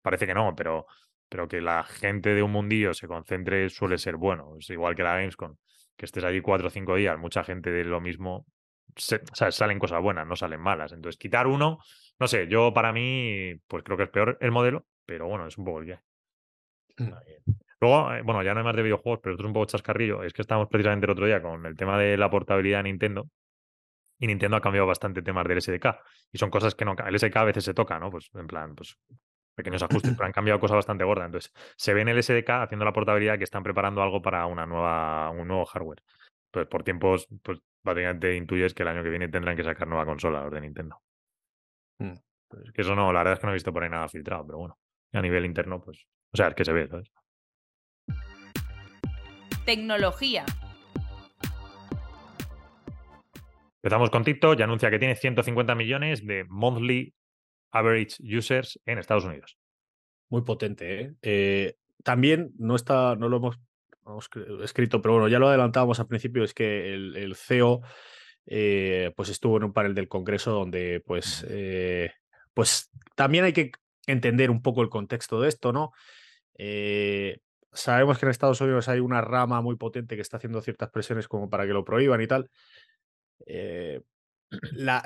Parece 0.00 0.26
que 0.26 0.34
no, 0.34 0.54
pero 0.56 0.86
pero 1.32 1.48
que 1.48 1.62
la 1.62 1.82
gente 1.82 2.34
de 2.34 2.42
un 2.42 2.52
mundillo 2.52 2.92
se 2.92 3.08
concentre 3.08 3.70
suele 3.70 3.96
ser 3.96 4.16
bueno. 4.16 4.54
Es 4.58 4.68
igual 4.68 4.94
que 4.94 5.02
la 5.02 5.14
Gamescom, 5.14 5.56
que 5.96 6.04
estés 6.04 6.22
allí 6.24 6.42
cuatro 6.42 6.66
o 6.66 6.70
cinco 6.70 6.94
días, 6.94 7.18
mucha 7.18 7.42
gente 7.42 7.70
de 7.70 7.84
lo 7.84 8.02
mismo, 8.02 8.44
salen 8.94 9.78
cosas 9.78 10.02
buenas, 10.02 10.26
no 10.26 10.36
salen 10.36 10.60
malas. 10.60 10.92
Entonces, 10.92 11.18
quitar 11.18 11.46
uno, 11.46 11.78
no 12.20 12.28
sé, 12.28 12.48
yo 12.48 12.74
para 12.74 12.92
mí, 12.92 13.54
pues 13.66 13.82
creo 13.82 13.96
que 13.96 14.02
es 14.02 14.10
peor 14.10 14.36
el 14.42 14.50
modelo, 14.50 14.84
pero 15.06 15.26
bueno, 15.26 15.46
es 15.46 15.56
un 15.56 15.64
poco 15.64 15.80
el 15.80 15.86
que 15.86 15.98
mm. 17.02 17.12
Luego, 17.80 18.12
eh, 18.12 18.20
bueno, 18.20 18.42
ya 18.42 18.52
no 18.52 18.60
hay 18.60 18.64
más 18.64 18.76
de 18.76 18.82
videojuegos, 18.82 19.20
pero 19.22 19.32
esto 19.32 19.44
es 19.44 19.46
un 19.46 19.54
poco 19.54 19.64
chascarrillo. 19.64 20.24
Es 20.24 20.34
que 20.34 20.42
estábamos 20.42 20.68
precisamente 20.68 21.06
el 21.06 21.12
otro 21.12 21.24
día 21.24 21.40
con 21.40 21.64
el 21.64 21.78
tema 21.78 21.98
de 21.98 22.18
la 22.18 22.28
portabilidad 22.30 22.80
de 22.80 22.90
Nintendo. 22.90 23.30
Y 24.18 24.26
Nintendo 24.26 24.58
ha 24.58 24.60
cambiado 24.60 24.86
bastante 24.86 25.22
temas 25.22 25.48
del 25.48 25.62
SDK. 25.62 25.96
Y 26.30 26.36
son 26.36 26.50
cosas 26.50 26.74
que 26.74 26.84
no. 26.84 26.94
El 27.06 27.18
SDK 27.18 27.36
a 27.36 27.44
veces 27.44 27.64
se 27.64 27.72
toca, 27.72 27.98
¿no? 27.98 28.10
Pues 28.10 28.30
en 28.34 28.46
plan, 28.46 28.74
pues 28.74 28.96
pequeños 29.54 29.82
ajustes, 29.82 30.12
pero 30.16 30.26
han 30.26 30.32
cambiado 30.32 30.60
cosas 30.60 30.76
bastante 30.76 31.04
gordas. 31.04 31.26
Entonces, 31.26 31.52
se 31.76 31.94
ve 31.94 32.02
en 32.02 32.08
el 32.08 32.22
SDK 32.22 32.48
haciendo 32.50 32.84
la 32.84 32.92
portabilidad 32.92 33.38
que 33.38 33.44
están 33.44 33.62
preparando 33.62 34.02
algo 34.02 34.22
para 34.22 34.46
una 34.46 34.66
nueva, 34.66 35.30
un 35.30 35.48
nuevo 35.48 35.64
hardware. 35.66 36.02
Pues 36.50 36.66
por 36.66 36.82
tiempos, 36.82 37.28
pues 37.42 37.60
básicamente 37.82 38.36
intuyes 38.36 38.74
que 38.74 38.82
el 38.82 38.88
año 38.88 39.02
que 39.02 39.10
viene 39.10 39.28
tendrán 39.28 39.56
que 39.56 39.64
sacar 39.64 39.88
nueva 39.88 40.04
consola 40.04 40.42
los 40.44 40.52
de 40.52 40.60
Nintendo. 40.60 41.00
Mm. 41.98 42.14
Pues, 42.48 42.72
que 42.72 42.82
eso 42.82 42.94
no, 42.94 43.12
la 43.12 43.20
verdad 43.20 43.34
es 43.34 43.40
que 43.40 43.46
no 43.46 43.52
he 43.52 43.54
visto 43.54 43.72
por 43.72 43.82
ahí 43.82 43.90
nada 43.90 44.08
filtrado, 44.08 44.46
pero 44.46 44.58
bueno, 44.58 44.78
a 45.12 45.22
nivel 45.22 45.46
interno, 45.46 45.80
pues, 45.80 46.06
o 46.32 46.36
sea, 46.36 46.48
es 46.48 46.54
que 46.54 46.64
se 46.64 46.72
ve, 46.72 46.86
¿sabes? 46.88 47.10
Tecnología. 49.64 50.44
Empezamos 53.82 54.10
con 54.10 54.22
TikTok, 54.22 54.56
ya 54.56 54.64
anuncia 54.64 54.90
que 54.90 54.98
tiene 54.98 55.16
150 55.16 55.74
millones 55.74 56.26
de 56.26 56.44
monthly 56.48 57.14
average 57.72 58.16
users 58.20 58.78
en 58.86 58.98
Estados 58.98 59.24
Unidos. 59.24 59.58
Muy 60.28 60.42
potente. 60.42 61.00
¿eh? 61.00 61.14
Eh, 61.22 61.76
también 62.04 62.52
no 62.58 62.76
está, 62.76 63.16
no 63.16 63.28
lo 63.28 63.38
hemos, 63.38 63.58
escrito, 64.62 65.00
pero 65.00 65.14
bueno, 65.14 65.28
ya 65.28 65.38
lo 65.38 65.48
adelantábamos 65.48 66.00
al 66.00 66.08
principio, 66.08 66.44
es 66.44 66.54
que 66.54 66.92
el, 66.92 67.34
CEO 67.36 67.82
eh, 68.46 69.12
pues 69.16 69.28
estuvo 69.28 69.56
en 69.56 69.64
un 69.64 69.72
panel 69.72 69.94
del 69.94 70.08
Congreso 70.08 70.50
donde 70.50 71.00
pues, 71.06 71.46
pues 72.52 72.90
también 73.14 73.44
hay 73.44 73.52
que 73.52 73.70
entender 74.06 74.50
un 74.50 74.60
poco 74.60 74.82
el 74.82 74.88
contexto 74.88 75.40
de 75.40 75.48
esto, 75.48 75.72
¿no? 75.72 75.92
sabemos 77.74 78.18
que 78.18 78.26
en 78.26 78.30
Estados 78.30 78.60
Unidos 78.60 78.88
hay 78.88 79.00
una 79.00 79.22
rama 79.22 79.62
muy 79.62 79.76
potente 79.76 80.16
que 80.16 80.22
está 80.22 80.36
haciendo 80.36 80.60
ciertas 80.60 80.90
presiones 80.90 81.26
como 81.28 81.48
para 81.48 81.66
que 81.66 81.72
lo 81.72 81.84
prohíban 81.84 82.20
y 82.20 82.26
tal. 82.26 82.50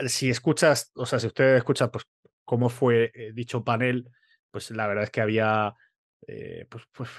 si 0.09 0.31
escuchas, 0.31 0.91
o 0.95 1.05
sea, 1.05 1.21
si 1.21 1.27
usted 1.27 1.57
escucha 1.57 1.91
pues, 1.91 2.07
cómo 2.47 2.71
fue 2.71 3.13
eh, 3.15 3.33
dicho 3.35 3.65
panel, 3.65 4.09
pues 4.51 4.71
la 4.71 4.87
verdad 4.87 5.05
es 5.05 5.11
que 5.11 5.21
había 5.21 5.75
eh, 6.27 6.67
pues, 6.71 6.85
pues, 6.93 7.11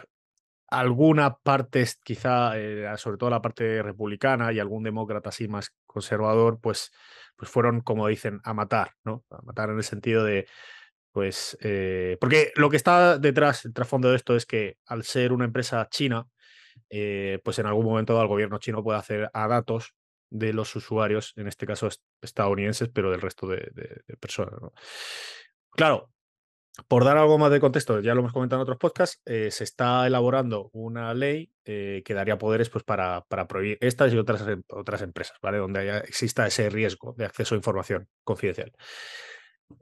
alguna 0.70 1.38
parte, 1.38 1.86
quizá, 2.04 2.58
eh, 2.58 2.88
sobre 2.98 3.18
todo 3.18 3.30
la 3.30 3.42
parte 3.42 3.84
republicana 3.84 4.52
y 4.52 4.60
algún 4.60 4.84
demócrata 4.84 5.30
así 5.30 5.48
más 5.48 5.72
conservador, 5.86 6.60
pues, 6.60 6.92
pues 7.36 7.52
fueron, 7.52 7.82
como 7.82 8.08
dicen, 8.08 8.42
a 8.44 8.54
matar, 8.56 8.94
¿no? 9.04 9.24
A 9.30 9.42
matar 9.44 9.70
en 9.70 9.78
el 9.78 9.84
sentido 9.84 10.24
de, 10.24 10.48
pues, 11.12 11.58
porque 12.20 12.52
lo 12.56 12.70
que 12.70 12.78
está 12.78 13.18
detrás, 13.20 13.66
el 13.66 13.74
trasfondo 13.74 14.10
de 14.10 14.18
esto 14.18 14.36
es 14.36 14.46
que 14.46 14.78
al 14.88 15.04
ser 15.04 15.34
una 15.34 15.46
empresa 15.46 15.88
china, 15.90 16.28
pues 17.44 17.60
en 17.60 17.66
algún 17.66 17.86
momento 17.86 18.20
el 18.22 18.28
gobierno 18.28 18.60
chino 18.60 18.84
puede 18.84 19.00
hacer 19.00 19.30
a 19.34 19.48
datos 19.48 19.94
de 20.30 20.54
los 20.54 20.76
usuarios, 20.76 21.34
en 21.36 21.48
este 21.48 21.66
caso 21.66 21.90
estadounidenses, 22.22 22.90
pero 22.90 23.12
del 23.12 23.22
resto 23.22 23.48
de, 23.48 23.72
personas. 24.20 24.54
Claro, 25.72 26.12
por 26.88 27.04
dar 27.04 27.18
algo 27.18 27.38
más 27.38 27.52
de 27.52 27.60
contexto, 27.60 28.02
ya 28.02 28.14
lo 28.14 28.22
hemos 28.22 28.34
comentado 28.34 28.62
en 28.62 28.64
otros 28.64 28.78
podcasts, 28.78 29.22
eh, 29.26 29.50
se 29.52 29.64
está 29.64 30.06
elaborando 30.06 30.70
una 30.74 31.14
ley 31.14 31.52
eh, 31.66 32.04
que 32.06 32.14
daría 32.14 32.38
poderes 32.38 32.70
pues, 32.70 32.84
para, 32.84 33.26
para, 33.28 33.48
prohibir 33.48 33.78
estas 33.82 34.14
y 34.14 34.18
otras, 34.18 34.48
em, 34.48 34.64
otras 34.70 35.02
empresas, 35.02 35.38
¿vale? 35.42 35.58
Donde 35.58 35.80
haya, 35.80 36.00
exista 36.00 36.46
ese 36.46 36.70
riesgo 36.70 37.14
de 37.18 37.26
acceso 37.26 37.56
a 37.56 37.58
información 37.58 38.08
confidencial. 38.24 38.72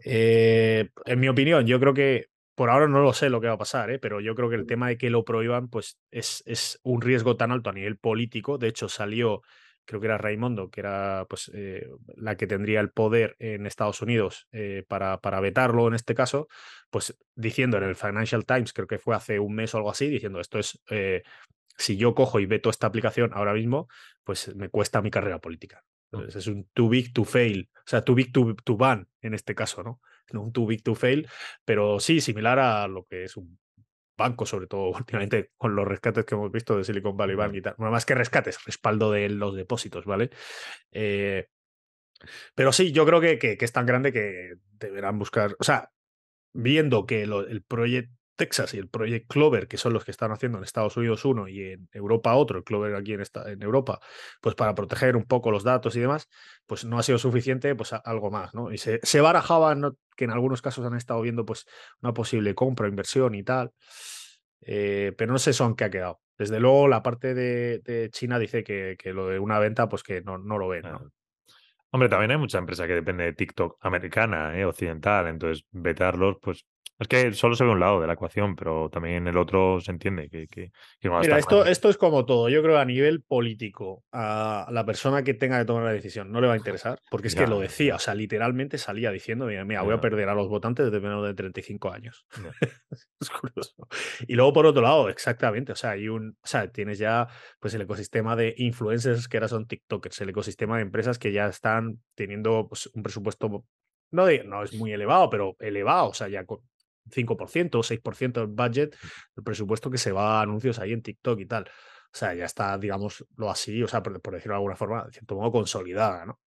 Eh, 0.04 0.90
en 1.06 1.20
mi 1.20 1.28
opinión, 1.28 1.66
yo 1.66 1.80
creo 1.80 1.94
que 1.94 2.28
por 2.56 2.70
ahora 2.70 2.88
no 2.88 3.02
lo 3.02 3.14
sé 3.14 3.30
lo 3.30 3.42
que 3.42 3.48
va 3.48 3.54
a 3.54 3.58
pasar, 3.58 4.00
pero 4.00 4.22
yo 4.22 4.34
creo 4.34 4.50
que 4.50 4.56
el 4.56 4.66
tema 4.66 4.88
de 4.88 4.98
que 4.98 5.10
lo 5.10 5.26
prohíban 5.26 5.68
pues, 5.68 6.00
es, 6.12 6.42
es 6.46 6.80
un 6.84 7.02
riesgo 7.02 7.36
tan 7.36 7.52
alto 7.52 7.70
a 7.70 7.74
nivel 7.74 7.98
político. 7.98 8.58
De 8.58 8.70
hecho, 8.70 8.88
salió 8.88 9.42
creo 9.86 10.02
que 10.02 10.08
era 10.08 10.18
Raimondo, 10.18 10.70
que 10.70 10.82
era 10.82 11.26
pues, 11.30 11.52
eh, 11.54 11.88
la 12.16 12.36
que 12.36 12.48
tendría 12.48 12.80
el 12.80 12.90
poder 12.92 13.36
en 13.40 13.66
Estados 13.66 14.02
Unidos 14.02 14.48
eh, 14.52 14.84
para, 14.88 15.22
para, 15.22 15.40
vetarlo 15.40 15.88
en 15.88 15.94
este 15.94 16.16
caso, 16.16 16.48
pues 16.90 17.18
diciendo 17.36 17.78
en 17.78 17.84
el 17.84 17.96
Financial 17.96 18.46
Times, 18.46 18.74
creo 18.74 18.88
que 18.88 19.00
fue 19.00 19.16
hace 19.16 19.40
un 19.40 19.56
mes 19.56 19.74
o 19.74 19.78
algo 19.78 19.92
así, 19.92 20.10
diciendo 20.10 20.40
esto 20.40 20.60
es, 20.60 20.82
eh, 20.90 21.24
si 21.78 21.98
yo 21.98 22.16
cojo 22.16 22.40
y 22.40 22.46
veto 22.46 22.70
esta 22.70 22.88
aplicación 22.88 23.32
ahora 23.34 23.54
mismo, 23.54 23.88
pues 24.24 24.56
me 24.56 24.70
cuesta 24.70 25.02
mi 25.02 25.12
carrera 25.12 25.40
política. 25.40 25.84
es 26.28 26.48
un 26.48 26.70
too 26.74 26.90
big 26.90 27.14
to 27.14 27.24
fail, 27.24 27.70
o 27.74 27.88
sea, 27.88 28.02
too 28.02 28.16
big 28.16 28.32
to, 28.32 28.56
to 28.64 28.78
ban 28.78 29.08
en 29.22 29.34
este 29.34 29.56
caso, 29.56 29.84
¿no? 29.84 30.02
No 30.32 30.42
un 30.42 30.52
too 30.52 30.66
big 30.66 30.82
to 30.82 30.96
fail, 30.96 31.28
pero 31.66 32.00
sí 32.00 32.20
similar 32.20 32.58
a 32.58 32.88
lo 32.88 33.06
que 33.06 33.26
es 33.26 33.38
un 33.38 33.60
banco, 34.18 34.46
sobre 34.46 34.68
todo 34.68 34.90
últimamente 34.90 35.52
con 35.58 35.76
los 35.76 35.88
rescates 35.88 36.26
que 36.26 36.36
hemos 36.36 36.52
visto 36.52 36.78
de 36.78 36.84
Silicon 36.84 37.18
Valley 37.18 37.36
Bank 37.36 37.56
y 37.56 37.62
tal. 37.62 37.76
Bueno, 37.78 37.92
más 37.92 38.06
que 38.06 38.16
rescates, 38.16 38.64
respaldo 38.66 39.12
de 39.12 39.30
los 39.30 39.56
depósitos, 39.56 40.06
¿vale? 40.06 40.30
Eh, 40.92 41.48
pero 42.56 42.72
sí, 42.72 42.92
yo 42.92 43.06
creo 43.06 43.22
que, 43.22 43.38
que, 43.38 43.58
es 43.60 43.72
tan 43.72 43.86
grande 43.86 44.12
que 44.12 44.56
deberán 44.74 45.20
buscar, 45.20 45.56
o 45.60 45.64
sea, 45.64 45.92
viendo 46.54 47.06
que 47.06 47.24
el 47.24 47.64
proyecto 47.64 48.25
Texas 48.36 48.74
y 48.74 48.78
el 48.78 48.90
proyecto 48.90 49.34
Clover, 49.34 49.68
que 49.68 49.78
son 49.78 49.94
los 49.94 50.06
que 50.06 50.12
están 50.12 50.32
haciendo 50.32 50.58
en 50.58 50.64
Estados 50.64 50.98
Unidos 50.98 51.26
uno 51.26 51.48
y 51.48 51.74
en 51.74 51.90
Europa 51.92 52.36
otro, 52.36 52.58
el 52.58 52.64
Clover 52.64 52.96
aquí 52.96 53.14
en, 53.14 53.62
Europa, 53.62 54.00
pues 54.42 54.56
para 54.56 54.76
proteger 54.76 55.16
un 55.16 55.26
poco 55.26 55.52
los 55.52 55.64
datos 55.64 55.96
y 55.96 56.00
demás, 56.00 56.30
pues 56.66 56.86
no 56.86 57.00
ha 57.00 57.04
sido 57.04 57.18
suficiente, 57.18 57.76
pues 57.76 57.94
algo 57.94 58.32
más, 58.32 58.54
¿no? 58.54 58.72
Y 58.72 58.78
se, 58.78 59.00
se 59.04 59.22
barajaba 59.22 59.76
que 60.16 60.26
en 60.26 60.32
algunos 60.32 60.62
casos 60.62 60.86
han 60.86 60.96
estado 60.96 61.22
viendo 61.22 61.46
pues 61.46 61.66
una 62.02 62.14
posible 62.14 62.56
compra, 62.56 62.88
inversión 62.88 63.36
y 63.36 63.44
tal, 63.44 63.72
eh, 64.62 65.14
pero 65.18 65.32
no 65.32 65.40
sé 65.40 65.54
son 65.54 65.76
qué 65.76 65.86
ha 65.86 65.90
quedado. 65.90 66.22
Desde 66.38 66.60
luego 66.60 66.88
la 66.88 67.02
parte 67.02 67.34
de, 67.34 68.10
China 68.12 68.40
dice 68.40 68.64
que, 68.64 68.98
que, 69.00 69.14
lo 69.14 69.28
de 69.28 69.40
una 69.40 69.60
venta 69.60 69.88
pues 69.88 70.04
que 70.04 70.22
no, 70.22 70.38
no 70.38 70.58
lo 70.58 70.68
ven, 70.68 70.84
¿no? 70.84 71.12
Hombre, 71.96 72.10
también 72.10 72.32
hay 72.32 72.38
mucha 72.38 72.58
empresa 72.58 72.88
que 72.88 72.94
depende 72.94 73.24
de 73.24 73.32
TikTok 73.32 73.78
americana, 73.80 74.60
¿eh? 74.60 74.66
occidental, 74.66 75.28
entonces 75.28 75.66
vetarlos, 75.72 76.36
pues 76.42 76.66
es 76.98 77.08
que 77.10 77.34
solo 77.34 77.56
se 77.56 77.66
ve 77.66 77.72
un 77.72 77.80
lado 77.80 78.00
de 78.00 78.08
la 78.08 78.14
ecuación, 78.14 78.56
pero 78.56 78.90
también 78.90 79.28
el 79.28 79.38
otro 79.38 79.82
se 79.82 79.92
entiende 79.92 80.30
que, 80.30 80.48
que, 80.48 80.72
Mira, 81.02 81.38
esto, 81.38 81.66
esto 81.66 81.90
es 81.90 81.98
como 81.98 82.26
todo. 82.26 82.48
Yo 82.48 82.64
creo 82.64 82.78
a 82.78 82.86
nivel 82.86 83.22
político, 83.22 84.04
a 84.14 84.68
la 84.72 84.86
persona 84.86 85.24
que 85.24 85.34
tenga 85.34 85.60
que 85.60 85.66
tomar 85.66 85.84
la 85.84 85.92
decisión 85.92 86.32
no 86.32 86.40
le 86.40 86.48
va 86.48 86.54
a 86.54 86.58
interesar, 86.58 87.00
porque 87.12 87.28
es 87.28 87.36
que 87.36 87.48
lo 87.48 87.60
decía, 87.60 87.96
o 87.96 88.00
sea, 88.00 88.16
literalmente 88.16 88.78
salía 88.78 89.12
diciendo, 89.12 89.48
mira, 89.48 89.82
voy 89.82 89.94
a 89.94 90.00
perder 90.00 90.30
a 90.30 90.36
los 90.36 90.48
votantes 90.48 90.90
de 90.90 91.00
menos 91.02 91.26
de 91.26 91.34
35 91.34 91.92
años. 91.92 92.26
es 93.20 93.30
curioso. 93.30 93.76
Y 94.28 94.36
luego, 94.36 94.54
por 94.54 94.66
otro 94.66 94.82
lado, 94.82 95.10
exactamente, 95.10 95.74
o 95.74 95.76
sea, 95.76 95.92
hay 95.92 96.08
un, 96.08 96.38
o 96.42 96.48
sea, 96.48 96.72
tienes 96.72 96.98
ya 96.98 97.28
pues 97.60 97.74
el 97.74 97.82
ecosistema 97.82 98.38
de 98.38 98.54
influencers 98.58 99.28
que 99.28 99.38
ahora 99.38 99.50
son 99.50 99.68
TikTokers, 99.68 100.22
el 100.22 100.30
ecosistema 100.30 100.78
de 100.78 100.84
empresas 100.84 101.20
que 101.20 101.34
ya 101.34 101.48
están 101.48 102.00
teniendo 102.16 102.68
pues, 102.70 102.90
un 102.94 103.04
presupuesto 103.04 103.66
no, 104.12 104.28
no 104.46 104.64
es 104.64 104.74
muy 104.74 104.94
elevado, 104.94 105.30
pero 105.30 105.56
elevado, 105.60 106.10
o 106.10 106.14
sea, 106.14 106.28
ya 106.28 106.46
5% 107.10 107.76
o 107.76 107.84
6% 107.84 108.34
del 108.34 108.48
budget, 108.48 108.96
el 109.36 109.44
presupuesto 109.44 109.90
que 109.90 109.98
se 109.98 110.12
va 110.12 110.40
a 110.40 110.42
anuncios 110.42 110.80
ahí 110.80 110.94
en 110.94 111.02
TikTok 111.02 111.40
y 111.40 111.46
tal. 111.46 111.64
O 111.64 112.18
sea, 112.18 112.34
ya 112.34 112.46
está, 112.46 112.78
digamos, 112.78 113.26
lo 113.36 113.50
así, 113.50 113.84
o 113.84 113.88
sea, 113.88 114.02
por, 114.02 114.14
decirlo 114.14 114.54
de 114.54 114.58
alguna 114.58 114.76
forma, 114.76 115.06
de 115.06 115.12
cierto 115.12 115.36
modo, 115.36 115.52
consolidada, 115.52 116.26
¿no? 116.26 116.40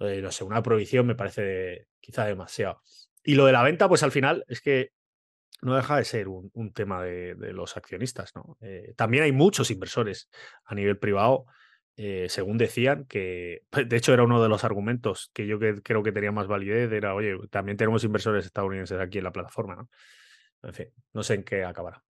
Eh, 0.00 0.20
no 0.20 0.30
sé, 0.30 0.44
una 0.44 0.62
prohibición 0.62 1.06
me 1.06 1.14
parece 1.14 1.88
quizá 2.00 2.24
demasiado. 2.24 2.82
Y 3.24 3.34
lo 3.34 3.46
de 3.46 3.52
la 3.52 3.62
venta, 3.62 3.88
pues 3.88 4.02
al 4.02 4.12
final 4.12 4.44
es 4.48 4.60
que 4.60 4.90
no 5.62 5.74
deja 5.74 5.96
de 5.96 6.04
ser 6.04 6.28
un, 6.28 6.72
tema 6.74 7.02
de, 7.02 7.34
los 7.52 7.76
accionistas, 7.76 8.34
¿no? 8.34 8.58
Eh, 8.60 8.92
también 8.96 9.24
hay 9.24 9.32
muchos 9.32 9.70
inversores 9.70 10.28
a 10.64 10.74
nivel 10.74 10.98
privado 10.98 11.46
eh, 11.96 12.26
según 12.28 12.58
decían, 12.58 13.06
que 13.06 13.62
de 13.86 13.96
hecho 13.96 14.12
era 14.12 14.24
uno 14.24 14.42
de 14.42 14.48
los 14.48 14.64
argumentos 14.64 15.30
que 15.32 15.46
yo 15.46 15.58
creo 15.58 16.02
que 16.02 16.12
tenía 16.12 16.32
más 16.32 16.46
validez, 16.46 16.92
era, 16.92 17.14
oye, 17.14 17.36
también 17.50 17.76
tenemos 17.76 18.04
inversores 18.04 18.44
estadounidenses 18.46 19.00
aquí 19.00 19.18
en 19.18 19.24
la 19.24 19.32
plataforma, 19.32 19.76
¿no? 19.76 19.88
En 20.62 20.74
fin, 20.74 20.86
no 21.12 21.22
sé 21.22 21.34
en 21.34 21.44
qué 21.44 21.64
acabará. 21.64 22.02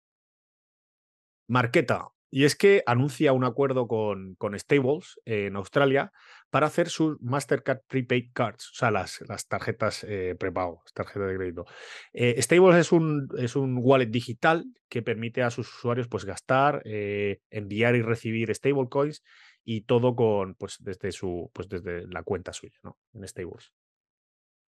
Marqueta, 1.48 2.08
y 2.30 2.44
es 2.44 2.56
que 2.56 2.82
anuncia 2.86 3.32
un 3.32 3.44
acuerdo 3.44 3.86
con, 3.86 4.34
con 4.34 4.58
Stables 4.58 5.20
en 5.24 5.56
Australia 5.56 6.12
para 6.50 6.66
hacer 6.66 6.88
sus 6.88 7.20
Mastercard 7.20 7.80
Prepaid 7.86 8.30
Cards, 8.32 8.70
o 8.72 8.74
sea, 8.74 8.90
las, 8.90 9.20
las 9.28 9.46
tarjetas 9.46 10.04
eh, 10.04 10.34
prepago, 10.38 10.82
tarjetas 10.94 11.28
de 11.28 11.36
crédito. 11.36 11.66
Eh, 12.12 12.40
Stables 12.40 12.76
es 12.76 12.92
un, 12.92 13.28
es 13.38 13.56
un 13.56 13.78
wallet 13.80 14.06
digital 14.06 14.64
que 14.88 15.02
permite 15.02 15.42
a 15.42 15.50
sus 15.50 15.68
usuarios 15.68 16.08
pues, 16.08 16.24
gastar, 16.24 16.82
eh, 16.84 17.40
enviar 17.50 17.94
y 17.96 18.02
recibir 18.02 18.54
stablecoins 18.54 19.22
y 19.68 19.82
todo 19.82 20.14
con, 20.14 20.54
pues, 20.54 20.76
desde 20.80 21.10
su, 21.10 21.50
pues 21.52 21.68
desde 21.68 22.06
la 22.06 22.22
cuenta 22.22 22.52
suya, 22.52 22.78
¿no? 22.84 22.98
En 23.12 23.26
Stables. 23.26 23.72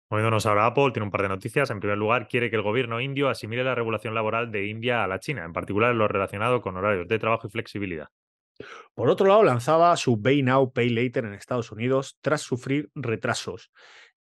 Moviéndonos 0.10 0.46
ahora 0.46 0.66
Apple, 0.66 0.92
tiene 0.94 1.04
un 1.04 1.12
par 1.12 1.24
de 1.24 1.28
noticias. 1.28 1.70
En 1.70 1.82
primer 1.82 1.98
lugar, 1.98 2.30
quiere 2.30 2.50
que 2.50 2.56
el 2.56 2.62
gobierno 2.62 3.02
indio 3.02 3.28
asimile 3.28 3.66
la 3.66 3.76
regulación 3.76 4.16
laboral 4.16 4.50
de 4.50 4.68
India 4.68 5.04
a 5.04 5.08
la 5.08 5.20
China, 5.20 5.44
en 5.44 5.52
particular 5.52 5.94
lo 5.94 6.08
relacionado 6.08 6.62
con 6.62 6.78
horarios 6.78 7.10
de 7.10 7.20
trabajo 7.20 7.48
y 7.48 7.50
flexibilidad. 7.50 8.08
Por 8.96 9.10
otro 9.10 9.28
lado, 9.28 9.44
lanzaba 9.44 9.96
su 9.98 10.22
Pay 10.22 10.44
Now, 10.44 10.72
Pay 10.72 10.90
Later 10.90 11.26
en 11.26 11.34
Estados 11.34 11.72
Unidos 11.74 12.18
tras 12.22 12.42
sufrir 12.42 12.90
retrasos. 12.96 13.70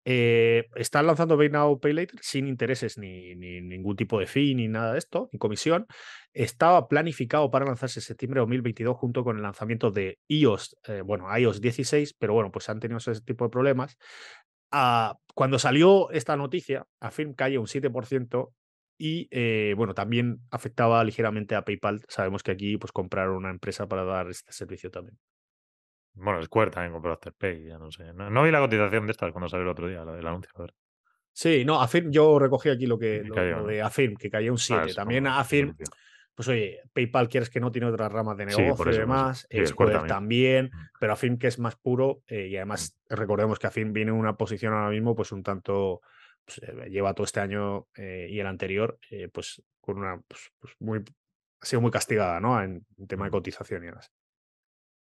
Eh, 0.09 0.69
están 0.75 1.05
lanzando 1.05 1.37
Pay 1.37 1.49
Now, 1.49 1.81
Pay 1.81 1.91
Later 1.91 2.17
sin 2.21 2.47
intereses 2.47 2.97
ni, 2.97 3.35
ningún 3.35 3.97
tipo 3.97 4.17
de 4.21 4.25
fee 4.25 4.55
ni 4.55 4.69
nada 4.69 4.93
de 4.93 4.99
esto, 4.99 5.27
ni 5.33 5.37
comisión. 5.37 5.85
Estaba 6.31 6.87
planificado 6.87 7.51
para 7.51 7.65
lanzarse 7.65 7.99
en 7.99 8.03
septiembre 8.05 8.39
de 8.39 8.43
2022 8.43 8.95
junto 8.95 9.25
con 9.25 9.35
el 9.35 9.43
lanzamiento 9.43 9.91
de 9.91 10.17
iOS, 10.29 10.77
eh, 10.87 11.01
bueno, 11.01 11.27
iOS 11.37 11.59
16, 11.59 12.13
pero 12.13 12.33
bueno, 12.33 12.53
pues 12.53 12.69
han 12.69 12.79
tenido 12.79 12.99
ese 12.99 13.19
tipo 13.19 13.43
de 13.43 13.49
problemas. 13.49 13.97
Ah, 14.71 15.17
cuando 15.35 15.59
salió 15.59 16.09
esta 16.11 16.37
noticia, 16.37 16.87
Affirm 17.01 17.33
cae 17.33 17.57
un 17.57 17.67
7% 17.67 18.53
y 18.97 19.27
eh, 19.31 19.73
bueno, 19.75 19.93
también 19.93 20.39
afectaba 20.51 21.03
ligeramente 21.03 21.53
a 21.55 21.65
PayPal. 21.65 22.05
Sabemos 22.07 22.43
que 22.43 22.51
aquí 22.51 22.77
pues 22.77 22.93
compraron 22.93 23.35
una 23.35 23.49
empresa 23.49 23.87
para 23.89 24.05
dar 24.05 24.29
este 24.29 24.53
servicio 24.53 24.89
también. 24.89 25.17
Bueno, 26.19 26.43
Square 26.43 26.71
también 26.71 26.93
compró 26.93 27.13
Afterpay, 27.13 27.65
ya 27.65 27.77
no 27.77 27.91
sé. 27.91 28.11
No, 28.13 28.43
vi 28.43 28.51
la 28.51 28.59
cotización 28.59 29.05
de 29.05 29.11
estas 29.11 29.31
cuando 29.31 29.47
salió 29.47 29.63
el 29.63 29.69
otro 29.69 29.87
día, 29.87 30.01
el 30.01 30.27
anuncio. 30.27 30.51
A 30.55 30.61
ver. 30.61 30.73
Sí, 31.37 31.63
no, 31.65 31.79
Affirm, 31.79 32.09
yo 32.09 32.39
recogí 32.39 32.69
aquí 32.69 32.87
lo 32.87 32.97
que 32.97 33.23
lo, 33.23 33.67
de 33.67 33.81
Affirm, 33.81 34.15
que 34.15 34.27
caía 34.27 34.51
un 34.51 34.57
7. 34.57 34.87
Ah, 34.89 34.93
también 34.95 35.27
Affirm, 35.27 35.75
pues 36.33 36.47
oye, 36.47 36.81
PayPal 36.93 37.29
quieres 37.29 37.51
que 37.51 37.59
no 37.59 37.71
tiene 37.71 37.87
otras 37.87 38.11
ramas 38.11 38.37
de 38.37 38.47
negocio 38.47 38.91
y 38.91 38.97
demás, 38.97 39.47
Square 39.65 40.07
también. 40.07 40.71
Mm. 40.73 40.89
pero 40.99 41.13
Affirm 41.13 41.37
que 41.37 41.45
es 41.45 41.59
más 41.59 41.75
puro 41.75 42.23
eh, 42.25 42.47
y 42.47 42.55
además 42.55 42.97
mm. 43.09 43.13
recordemos 43.13 43.59
que 43.59 43.67
Affirm 43.67 43.93
viene 43.93 44.09
en 44.09 44.17
una 44.17 44.35
posición 44.35 44.73
ahora 44.73 44.89
mismo 44.89 45.15
pues 45.15 45.31
un 45.31 45.43
tanto, 45.43 46.01
pues, 46.43 46.57
eh, 46.63 46.89
lleva 46.89 47.13
todo 47.13 47.25
este 47.25 47.39
año 47.39 47.85
eh, 47.95 48.27
y 48.31 48.39
el 48.39 48.47
anterior 48.47 48.97
pues 49.31 49.61
con 49.79 49.99
una, 49.99 50.19
pues, 50.27 50.51
pues, 50.57 50.73
muy, 50.79 51.03
ha 51.61 51.65
sido 51.67 51.81
muy 51.81 51.91
castigada, 51.91 52.39
¿no? 52.39 52.59
En, 52.63 52.83
en 52.97 53.07
tema 53.07 53.25
de 53.25 53.29
mm. 53.29 53.33
cotización 53.33 53.83
y 53.83 53.85
demás. 53.87 54.11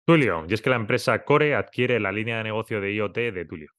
Tulio, 0.09 0.47
y 0.49 0.55
es 0.55 0.63
que 0.63 0.71
la 0.71 0.77
empresa 0.77 1.23
Core 1.23 1.55
adquiere 1.55 2.01
la 2.01 2.11
línea 2.13 2.39
de 2.39 2.45
negocio 2.45 2.81
de 2.81 2.95
IoT 2.95 3.15
de 3.15 3.45
Tulio. 3.45 3.73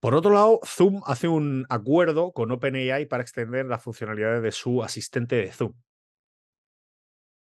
Por 0.00 0.14
otro 0.14 0.32
lado, 0.32 0.60
Zoom 0.64 1.02
hace 1.04 1.28
un 1.28 1.66
acuerdo 1.68 2.32
con 2.32 2.50
OpenAI 2.50 3.04
para 3.04 3.22
extender 3.22 3.66
las 3.66 3.82
funcionalidades 3.82 4.42
de 4.42 4.52
su 4.52 4.82
asistente 4.82 5.36
de 5.36 5.52
Zoom. 5.52 5.74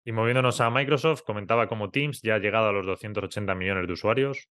Y 0.04 0.12
moviéndonos 0.12 0.60
a 0.60 0.70
Microsoft, 0.70 1.22
comentaba 1.22 1.66
cómo 1.66 1.90
Teams 1.90 2.22
ya 2.22 2.36
ha 2.36 2.38
llegado 2.38 2.68
a 2.68 2.72
los 2.72 2.86
280 2.86 3.56
millones 3.56 3.88
de 3.88 3.92
usuarios. 3.92 4.48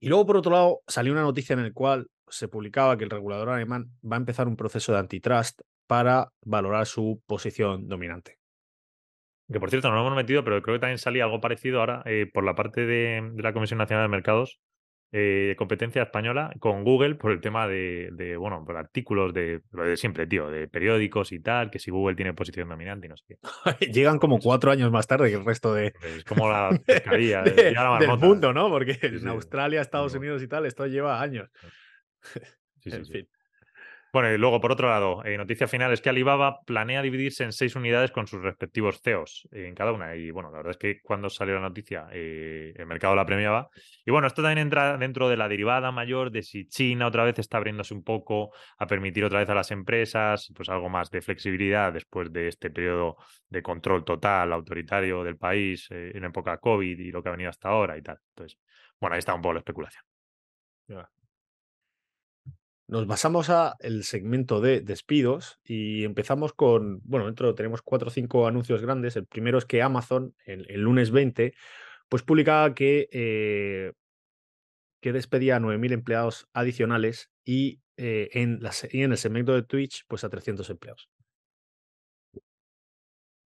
Y 0.00 0.08
luego, 0.08 0.24
por 0.24 0.38
otro 0.38 0.52
lado, 0.52 0.80
salió 0.86 1.12
una 1.12 1.20
noticia 1.20 1.52
en 1.52 1.64
la 1.64 1.72
cual 1.74 2.06
se 2.28 2.48
publicaba 2.48 2.96
que 2.96 3.04
el 3.04 3.10
regulador 3.10 3.50
alemán 3.50 3.90
va 4.02 4.16
a 4.16 4.20
empezar 4.20 4.48
un 4.48 4.56
proceso 4.56 4.92
de 4.92 5.00
antitrust 5.00 5.60
para 5.86 6.32
valorar 6.40 6.86
su 6.86 7.22
posición 7.26 7.88
dominante. 7.88 8.38
Que 9.52 9.60
por 9.60 9.70
cierto, 9.70 9.88
no 9.88 9.94
lo 9.94 10.00
hemos 10.00 10.16
metido, 10.16 10.42
pero 10.42 10.60
creo 10.60 10.76
que 10.76 10.80
también 10.80 10.98
salía 10.98 11.24
algo 11.24 11.40
parecido 11.40 11.80
ahora 11.80 12.02
eh, 12.04 12.28
por 12.32 12.44
la 12.44 12.54
parte 12.54 12.84
de, 12.84 13.32
la 13.36 13.52
Comisión 13.52 13.78
Nacional 13.78 14.04
de 14.04 14.08
Mercados, 14.08 14.60
eh, 15.12 15.54
competencia 15.56 16.02
española, 16.02 16.52
con 16.58 16.82
Google 16.82 17.14
por 17.14 17.30
el 17.30 17.40
tema 17.40 17.68
de, 17.68 18.36
bueno, 18.40 18.64
por 18.66 18.76
artículos 18.76 19.32
de 19.32 19.62
lo 19.70 19.84
de 19.84 19.96
siempre, 19.96 20.26
tío, 20.26 20.50
de 20.50 20.66
periódicos 20.66 21.30
y 21.30 21.38
tal, 21.38 21.70
que 21.70 21.78
si 21.78 21.92
Google 21.92 22.16
tiene 22.16 22.34
posición 22.34 22.68
dominante 22.68 23.06
y 23.06 23.10
no 23.10 23.16
sé 23.16 23.24
qué. 23.28 23.38
Llegan 23.92 24.18
como 24.18 24.40
cuatro 24.40 24.72
años 24.72 24.90
más 24.90 25.06
tarde 25.06 25.30
que 25.30 25.36
el 25.36 25.44
resto 25.44 25.72
de. 25.72 25.94
Es 26.16 26.24
como 26.24 26.50
la 26.50 26.70
pescadilla 26.86 27.42
del 27.42 27.76
mundo, 28.18 28.52
¿no? 28.52 28.68
Porque 28.68 28.98
en 29.00 29.28
Australia, 29.28 29.80
Estados 29.80 30.14
Unidos 30.14 30.42
y 30.42 30.48
tal, 30.48 30.66
esto 30.66 30.86
lleva 30.86 31.20
años. 31.20 31.48
Sí, 32.78 32.92
sí, 32.92 32.96
en 32.98 33.06
fin. 33.06 33.28
Bueno, 34.16 34.32
y 34.32 34.38
luego, 34.38 34.62
por 34.62 34.72
otro 34.72 34.88
lado, 34.88 35.22
eh, 35.26 35.36
noticia 35.36 35.68
final 35.68 35.92
es 35.92 36.00
que 36.00 36.08
Alibaba 36.08 36.62
planea 36.64 37.02
dividirse 37.02 37.44
en 37.44 37.52
seis 37.52 37.76
unidades 37.76 38.12
con 38.12 38.26
sus 38.26 38.40
respectivos 38.40 39.02
CEOs 39.02 39.46
en 39.52 39.74
cada 39.74 39.92
una. 39.92 40.16
Y 40.16 40.30
bueno, 40.30 40.50
la 40.50 40.56
verdad 40.56 40.70
es 40.70 40.78
que 40.78 41.02
cuando 41.02 41.28
salió 41.28 41.56
la 41.56 41.60
noticia, 41.60 42.08
eh, 42.12 42.72
el 42.76 42.86
mercado 42.86 43.14
la 43.14 43.26
premiaba. 43.26 43.68
Y 44.06 44.10
bueno, 44.10 44.26
esto 44.26 44.40
también 44.40 44.56
entra 44.56 44.96
dentro 44.96 45.28
de 45.28 45.36
la 45.36 45.50
derivada 45.50 45.92
mayor 45.92 46.30
de 46.30 46.42
si 46.42 46.66
China 46.66 47.08
otra 47.08 47.24
vez 47.24 47.38
está 47.38 47.58
abriéndose 47.58 47.92
un 47.92 48.04
poco 48.04 48.54
a 48.78 48.86
permitir 48.86 49.22
otra 49.22 49.40
vez 49.40 49.50
a 49.50 49.54
las 49.54 49.70
empresas, 49.70 50.50
pues 50.56 50.70
algo 50.70 50.88
más 50.88 51.10
de 51.10 51.20
flexibilidad 51.20 51.92
después 51.92 52.32
de 52.32 52.48
este 52.48 52.70
periodo 52.70 53.18
de 53.50 53.62
control 53.62 54.02
total, 54.02 54.50
autoritario 54.50 55.24
del 55.24 55.36
país 55.36 55.88
eh, 55.90 56.12
en 56.14 56.24
época 56.24 56.56
COVID 56.56 56.98
y 56.98 57.12
lo 57.12 57.22
que 57.22 57.28
ha 57.28 57.32
venido 57.32 57.50
hasta 57.50 57.68
ahora 57.68 57.98
y 57.98 58.02
tal. 58.02 58.18
Entonces, 58.30 58.58
bueno, 58.98 59.12
ahí 59.12 59.18
está 59.18 59.34
un 59.34 59.42
poco 59.42 59.52
la 59.52 59.60
especulación. 59.60 60.04
Nos 62.88 63.06
basamos 63.08 63.50
a 63.50 63.74
el 63.80 64.04
segmento 64.04 64.60
de 64.60 64.80
despidos 64.80 65.58
y 65.64 66.04
empezamos 66.04 66.52
con, 66.52 67.00
bueno, 67.02 67.26
dentro 67.26 67.52
tenemos 67.54 67.82
cuatro 67.82 68.08
o 68.08 68.10
cinco 68.12 68.46
anuncios 68.46 68.80
grandes. 68.80 69.16
El 69.16 69.26
primero 69.26 69.58
es 69.58 69.64
que 69.64 69.82
Amazon, 69.82 70.36
el, 70.44 70.80
lunes 70.80 71.10
20, 71.10 71.52
pues 72.08 72.22
publicaba 72.22 72.74
que, 72.74 73.08
eh, 73.10 73.92
que 75.00 75.12
despedía 75.12 75.56
a 75.56 75.60
9.000 75.60 75.92
empleados 75.92 76.48
adicionales 76.52 77.30
y, 77.44 77.80
eh, 77.96 78.28
en 78.32 78.62
la 78.62 78.72
y 78.92 79.02
en 79.02 79.10
el 79.10 79.18
segmento 79.18 79.52
de 79.54 79.64
Twitch, 79.64 80.04
pues 80.06 80.22
a 80.22 80.28
300 80.28 80.70
empleados. 80.70 81.08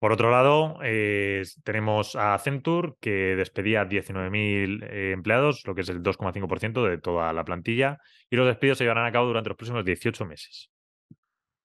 Por 0.05 0.13
otro 0.13 0.31
lado, 0.31 0.81
eh, 0.85 1.45
tenemos 1.65 2.15
a 2.15 2.35
Accenture, 2.35 2.93
que 3.01 3.37
despedía 3.37 3.89
19.000 3.89 4.85
eh, 4.85 5.13
empleados, 5.13 5.63
lo 5.67 5.75
que 5.75 5.81
es 5.81 5.89
el 5.89 6.03
2,5% 6.03 6.87
de 6.87 6.99
toda 6.99 7.33
la 7.33 7.43
plantilla, 7.43 7.97
y 8.29 8.37
los 8.37 8.47
despidos 8.47 8.77
se 8.77 8.85
llevarán 8.85 9.07
a 9.07 9.13
cabo 9.13 9.29
durante 9.29 9.49
los 9.49 9.57
próximos 9.57 9.83
18 9.83 10.27
meses. 10.27 10.69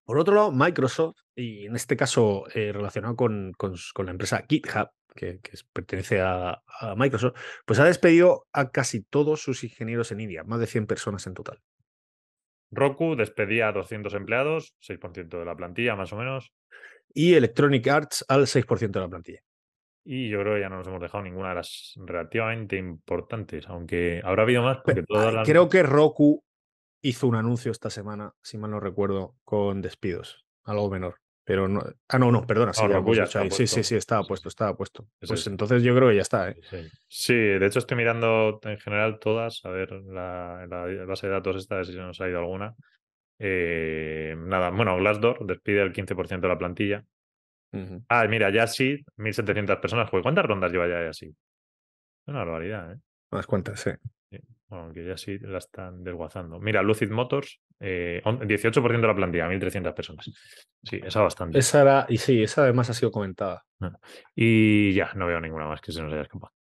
Por 0.06 0.18
otro 0.18 0.36
lado, 0.36 0.54
Microsoft, 0.54 1.18
y 1.36 1.66
en 1.66 1.76
este 1.76 1.98
caso 1.98 2.46
eh, 2.54 2.72
relacionado 2.72 3.18
con, 3.18 3.52
con 3.58 4.06
la 4.06 4.12
empresa 4.12 4.46
GitHub, 4.48 4.88
que, 5.14 5.42
pertenece 5.74 6.22
a, 6.22 6.62
a 6.80 6.96
Microsoft, 6.96 7.38
pues 7.66 7.78
ha 7.80 7.84
despedido 7.84 8.48
a 8.54 8.70
casi 8.70 9.04
todos 9.04 9.42
sus 9.42 9.66
ingenieros 9.66 10.14
en 10.14 10.22
India, 10.22 10.46
más 10.46 10.62
de 10.62 10.68
100 10.68 10.88
personas 10.88 11.28
en 11.28 11.34
total. 11.34 11.60
Roku 12.72 13.16
despedía 13.16 13.70
a 13.70 13.72
200 13.72 14.14
empleados, 14.14 14.76
6% 14.80 15.40
de 15.40 15.46
la 15.46 15.56
plantilla 15.56 15.96
más 15.96 16.14
o 16.14 16.18
menos, 16.18 16.54
Y 17.14 17.34
Electronic 17.34 17.88
Arts 17.88 18.26
al 18.28 18.46
6% 18.46 18.92
de 18.92 19.00
la 19.00 19.10
plantilla. 19.10 19.40
y 20.06 20.30
yo 20.30 20.40
creo 20.42 20.56
que 20.56 20.62
ya 20.62 20.70
no 20.70 20.78
nos 20.78 20.88
hemos 20.88 21.02
dejado 21.02 21.24
ninguna 21.24 21.50
de 21.50 21.56
las 21.56 21.94
relativamente 21.98 22.78
importantes, 22.78 23.68
aunque 23.68 24.22
habrá 24.24 24.44
habido 24.44 24.64
más 24.64 24.78
porque 24.84 25.04
todas 25.04 25.28
ah, 25.28 25.32
las... 25.32 25.48
Creo 25.48 25.70
que 25.70 25.84
Roku 25.84 26.44
hizo 27.02 27.28
un 27.28 27.36
anuncio 27.36 27.72
esta 27.72 27.90
semana, 27.90 28.34
si 28.42 28.58
mal 28.58 28.72
no 28.72 28.80
recuerdo, 28.80 29.36
con 29.44 29.82
despidos, 29.82 30.46
algo 30.64 30.90
menor. 30.90 31.16
Pero 31.50 31.68
no. 31.68 31.82
Ah, 32.08 32.20
no, 32.20 32.32
no, 32.32 32.46
perdona. 32.46 32.74
Sí, 32.74 32.84
No, 32.88 33.04
ya 33.12 33.14
ya 33.18 33.24
está 33.24 33.42
ahí. 33.42 33.50
Sí, 33.50 33.66
sí, 33.66 33.84
sí, 33.84 33.96
estaba 33.96 34.22
Sí, 34.22 34.28
puesto, 34.28 34.50
sí. 34.50 34.54
estaba 34.54 34.78
puesto. 34.78 35.08
Pues 35.18 35.32
es. 35.32 35.48
entonces 35.48 35.82
yo 35.82 35.96
creo 35.96 36.10
que 36.10 36.16
ya 36.18 36.22
está. 36.22 36.52
¿eh? 36.52 36.58
Sí. 36.70 36.78
Sí, 37.08 37.34
de 37.34 37.66
hecho 37.66 37.80
estoy 37.80 37.98
mirando 37.98 38.60
en 38.62 38.78
general 38.78 39.18
todas, 39.18 39.66
a 39.66 39.70
ver 39.72 39.92
la, 39.94 40.68
la 40.70 41.06
base 41.06 41.26
de 41.26 41.34
datos 41.34 41.56
esta, 41.56 41.74
a 41.74 41.78
ver 41.78 41.88
si 41.88 41.94
se 41.94 41.98
nos 41.98 42.22
ha 42.22 42.30
ido 42.30 42.38
alguna. 42.38 42.76
Eh, 43.40 44.36
nada, 44.38 44.70
bueno, 44.70 44.96
Glassdoor 44.98 45.44
despide 45.48 45.82
el 45.82 45.92
15% 45.92 46.40
de 46.40 46.48
la 46.54 46.58
plantilla. 46.60 47.04
Ah, 48.10 48.28
mira, 48.28 48.52
Yassi, 48.52 49.04
1.700 49.18 49.80
personas. 49.80 50.08
¿cuántas 50.12 50.46
rondas 50.46 50.72
lleva 50.72 50.88
ya 50.88 51.04
Yassi? 51.06 51.36
Una 52.28 52.40
barbaridad, 52.46 52.94
¿eh? 52.94 52.98
Unas 53.32 53.48
cuantas, 53.48 53.80
sí. 53.80 53.90
Aunque 54.72 55.04
ya 55.06 55.18
sí 55.18 55.40
la 55.40 55.58
están 55.58 56.04
desguazando. 56.04 56.60
Mira, 56.60 56.84
Lucid 56.84 57.10
Motors, 57.10 57.60
eh, 57.80 58.22
on- 58.24 58.48
18% 58.48 59.02
de 59.02 59.08
la 59.08 59.16
plantilla, 59.16 59.48
1.300 59.48 59.94
personas. 59.94 60.30
Sí, 60.84 61.02
esa 61.04 61.22
bastante. 61.22 61.58
Esa 61.58 61.82
era, 61.82 62.06
y 62.08 62.18
sí, 62.18 62.44
esa 62.44 62.64
además 62.64 62.90
ha 62.90 62.94
sido 62.94 63.12
comentada. 63.12 63.66
Y 64.36 64.94
ya, 64.94 65.12
no 65.16 65.26
veo 65.26 65.40
ninguna 65.42 65.66
más 65.68 65.82
que 65.82 65.92
se 65.92 66.02
nos 66.04 66.14
haya 66.14 66.22
escapado. 66.24 66.54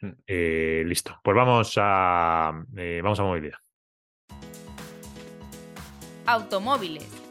Mm. 0.00 0.10
Eh, 0.26 0.84
listo, 0.86 1.18
pues 1.24 1.34
vamos 1.36 1.74
a, 1.78 2.52
eh, 2.76 3.00
vamos 3.02 3.18
a 3.18 3.22
movilidad. 3.24 3.58
Automóviles. 6.26 7.22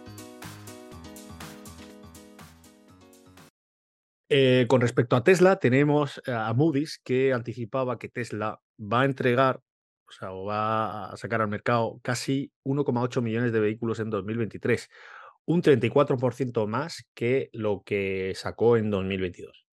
Eh, 4.29 4.65
con 4.67 4.81
respecto 4.81 5.15
a 5.15 5.23
Tesla, 5.23 5.57
tenemos 5.57 6.21
a 6.27 6.51
Moody's 6.53 6.99
que 7.03 7.31
anticipaba 7.31 7.99
que 7.99 8.09
Tesla 8.09 8.59
va 8.79 9.01
a 9.01 9.05
entregar, 9.05 9.59
o 10.07 10.11
sea, 10.11 10.31
o 10.31 10.45
va 10.45 11.05
a 11.11 11.17
sacar 11.17 11.41
al 11.41 11.47
mercado 11.47 11.99
casi 12.03 12.51
1,8 12.63 13.21
millones 13.21 13.51
de 13.51 13.59
vehículos 13.59 13.99
en 13.99 14.09
2023, 14.09 14.89
un 15.45 15.61
34% 15.61 16.67
más 16.67 17.07
que 17.13 17.49
lo 17.53 17.83
que 17.85 18.33
sacó 18.35 18.77
en 18.77 18.89
2022. 18.89 19.65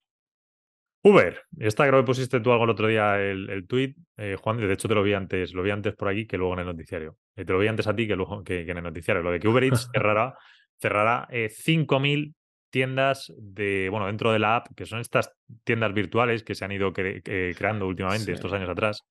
Uber, 1.04 1.42
esta 1.58 1.88
creo 1.88 2.00
que 2.02 2.06
pusiste 2.06 2.38
tú 2.40 2.52
algo 2.52 2.62
el 2.64 2.70
otro 2.70 2.86
día 2.86 3.20
el, 3.20 3.50
el 3.50 3.66
tweet, 3.66 3.94
Juan, 4.40 4.58
de 4.58 4.72
hecho 4.72 4.86
te 4.86 4.94
lo 4.94 5.02
vi 5.02 5.14
antes, 5.14 5.52
lo 5.52 5.62
vi 5.64 5.70
antes 5.70 5.94
por 5.96 6.08
aquí 6.08 6.26
que 6.26 6.38
luego 6.38 6.52
en 6.54 6.60
el 6.60 6.66
noticiario. 6.66 7.16
Eh, 7.34 7.44
te 7.44 7.52
lo 7.52 7.58
vi 7.58 7.66
antes 7.66 7.88
a 7.88 7.96
ti 7.96 8.06
que 8.06 8.14
luego 8.14 8.44
que, 8.44 8.64
que 8.64 8.70
en 8.70 8.78
el 8.78 8.84
noticiario. 8.84 9.20
Lo 9.22 9.32
de 9.32 9.40
que 9.40 9.48
Uber 9.48 9.64
Eats 9.64 9.88
cerrará, 9.92 10.38
cerrará 10.80 11.26
eh, 11.30 11.48
5.000 11.50 12.36
tiendas 12.70 13.32
de, 13.36 13.88
bueno, 13.90 14.06
dentro 14.06 14.32
de 14.32 14.38
la 14.38 14.56
app, 14.56 14.68
que 14.76 14.86
son 14.86 15.00
estas 15.00 15.32
tiendas 15.64 15.92
virtuales 15.92 16.44
que 16.44 16.54
se 16.54 16.64
han 16.64 16.70
ido 16.72 16.92
cre- 16.92 17.20
eh, 17.26 17.52
creando 17.58 17.88
últimamente, 17.88 18.26
Sí. 18.26 18.32
estos 18.32 18.52
años 18.52 18.68
atrás. 18.68 19.02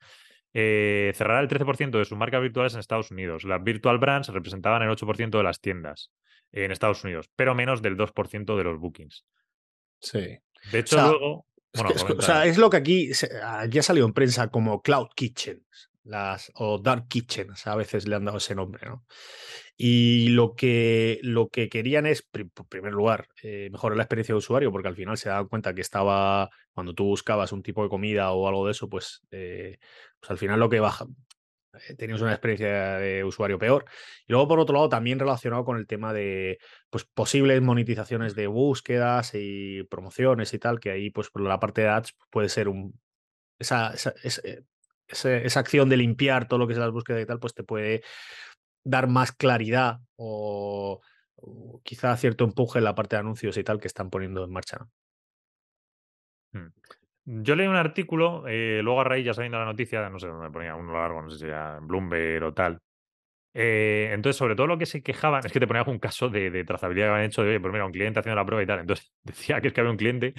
Eh, 0.54 1.12
cerrará 1.16 1.40
el 1.40 1.48
13% 1.48 1.98
de 1.98 2.06
sus 2.06 2.18
marcas 2.18 2.42
virtuales 2.42 2.74
en 2.74 2.80
Estados 2.80 3.12
Unidos. 3.12 3.44
Las 3.44 3.64
virtual 3.64 3.98
brands 4.00 4.30
representaban 4.30 4.82
el 4.82 4.90
8% 4.90 5.38
de 5.38 5.44
las 5.44 5.62
tiendas 5.62 6.12
en 6.52 6.72
Estados 6.72 7.04
Unidos, 7.04 7.30
pero 7.36 7.56
menos 7.56 7.82
del 7.82 7.98
2% 7.98 8.58
de 8.58 8.64
los 8.64 8.80
bookings. 8.80 9.26
Sí. 10.00 10.40
De 10.72 10.80
hecho, 10.80 10.96
sea, 10.96 11.08
luego. 11.08 11.48
Es, 11.74 12.04
que 12.04 12.14
o 12.14 12.22
sea, 12.22 12.46
es 12.46 12.58
lo 12.58 12.70
que 12.70 12.78
aquí, 12.78 13.12
ha 13.12 13.84
salido 13.84 14.06
en 14.06 14.14
prensa 14.14 14.50
como 14.50 14.82
Cloud 14.82 15.08
Kitchens 15.16 15.91
las, 16.04 16.52
o 16.56 16.80
Dark 16.80 17.08
Kitchens, 17.08 17.68
a 17.68 17.76
veces 17.76 18.08
le 18.08 18.16
han 18.16 18.26
dado 18.26 18.38
ese 18.38 18.56
nombre, 18.56 18.88
¿no? 18.88 19.06
Y 19.78 20.30
lo 20.30 20.56
que, 20.56 21.20
lo 21.24 21.50
que 21.50 21.70
querían 21.70 22.06
es, 22.06 22.28
en 22.34 22.52
primer 22.70 22.94
lugar, 22.94 23.28
eh, 23.44 23.70
mejorar 23.72 23.98
la 23.98 24.04
experiencia 24.04 24.34
de 24.34 24.40
usuario, 24.40 24.72
porque 24.72 24.88
al 24.88 24.96
final 24.96 25.18
se 25.18 25.30
daban 25.30 25.48
cuenta 25.48 25.74
que 25.74 25.82
estaba, 25.82 26.50
cuando 26.74 26.94
tú 26.94 27.06
buscabas 27.06 27.52
un 27.52 27.64
tipo 27.64 27.84
de 27.84 27.90
comida 27.90 28.32
o 28.32 28.48
algo 28.48 28.66
de 28.66 28.72
eso, 28.72 28.90
pues, 28.90 29.22
eh, 29.32 29.78
pues 30.20 30.32
al 30.32 30.38
final 30.38 30.60
lo 30.60 30.70
que 30.70 30.80
baja, 30.80 31.08
eh, 31.74 31.96
tenías 31.96 32.22
una 32.22 32.32
experiencia 32.32 32.98
de 32.98 33.24
usuario 33.24 33.58
peor. 33.58 33.86
Y 34.28 34.34
luego, 34.34 34.48
por 34.48 34.60
otro 34.60 34.76
lado, 34.76 34.90
también 34.90 35.20
relacionado 35.20 35.64
con 35.66 35.78
el 35.78 35.88
tema 35.88 36.14
de 36.14 36.60
pues, 36.90 37.06
posibles 37.06 37.62
monetizaciones 37.62 38.36
de 38.36 38.48
búsquedas 38.48 39.32
y 39.36 39.84
promociones 39.86 40.54
y 40.54 40.60
tal, 40.60 40.80
que 40.80 40.92
ahí, 40.92 41.10
pues, 41.10 41.30
por 41.30 41.42
la 41.44 41.60
parte 41.60 41.82
de 41.82 41.88
ads 41.90 42.16
puede 42.30 42.50
ser 42.50 42.68
un. 42.68 43.00
Esa, 43.60 43.94
esa 45.12 45.60
acción 45.60 45.90
de 45.90 45.98
limpiar 45.98 46.48
todo 46.48 46.60
lo 46.60 46.68
que 46.68 46.74
es 46.74 46.80
las 46.80 46.92
búsquedas 46.92 47.22
y 47.22 47.26
tal, 47.26 47.40
pues 47.40 47.54
te 47.54 47.64
puede 47.64 48.04
dar 48.84 49.08
más 49.08 49.32
claridad 49.32 50.00
o, 50.16 51.02
quizá 51.84 52.16
cierto 52.18 52.44
empuje 52.44 52.80
en 52.80 52.86
la 52.86 52.96
parte 52.96 53.16
de 53.16 53.22
anuncios 53.22 53.58
y 53.58 53.64
tal 53.64 53.80
que 53.80 53.88
están 53.88 54.10
poniendo 54.10 54.44
en 54.44 54.52
marcha. 54.52 54.78
¿no? 56.54 56.72
Yo 57.26 57.56
leí 57.56 57.68
un 57.68 57.76
artículo, 57.76 58.48
eh, 58.48 58.82
luego 58.84 59.02
a 59.02 59.04
raíz, 59.04 59.26
ya 59.26 59.34
sabiendo 59.34 59.60
la 59.60 59.66
noticia, 59.66 60.10
no 60.10 60.20
sé 60.20 60.28
dónde 60.28 60.50
ponía 60.50 60.76
uno 60.76 60.94
largo, 60.94 61.22
no 61.22 61.30
sé 61.30 61.38
si 61.38 61.46
era 61.46 61.78
en 61.78 61.88
Bloomberg 61.88 62.44
o 62.44 62.54
tal. 62.54 62.80
Eh, 63.54 64.12
entonces, 64.14 64.38
sobre 64.38 64.56
todo 64.56 64.68
lo 64.68 64.78
que 64.78 64.86
se 64.86 65.04
quejaban 65.04 65.46
es 65.46 65.52
que 65.52 65.60
te 65.60 65.68
ponía 65.68 65.84
un 65.84 66.00
caso 66.00 66.30
de, 66.30 66.50
de 66.52 66.64
trazabilidad 66.64 67.08
que 67.08 67.12
habían 67.12 67.26
hecho 67.26 67.44
de, 67.44 67.50
oye, 67.50 67.60
pues 67.60 67.74
mira, 67.74 67.86
un 67.86 67.92
cliente 67.92 68.20
haciendo 68.20 68.36
la 68.36 68.46
prueba 68.46 68.64
y 68.64 68.66
tal. 68.68 68.80
Entonces, 68.80 69.12
decía 69.24 69.60
que 69.62 69.68
es 69.70 69.74
que 69.74 69.82
había 69.82 69.92
un 69.92 69.98
cliente, 69.98 70.34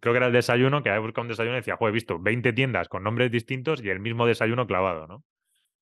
creo 0.00 0.12
que 0.12 0.18
era 0.18 0.26
el 0.26 0.32
desayuno, 0.32 0.82
que 0.82 0.90
había 0.90 1.00
buscado 1.00 1.22
un 1.22 1.28
desayuno 1.28 1.54
y 1.56 1.60
decía, 1.60 1.76
joder, 1.76 1.92
he 1.92 1.94
visto 1.94 2.18
20 2.18 2.52
tiendas 2.52 2.88
con 2.88 3.02
nombres 3.02 3.30
distintos 3.30 3.82
y 3.82 3.88
el 3.90 4.00
mismo 4.00 4.26
desayuno 4.26 4.66
clavado, 4.66 5.06
¿no? 5.06 5.24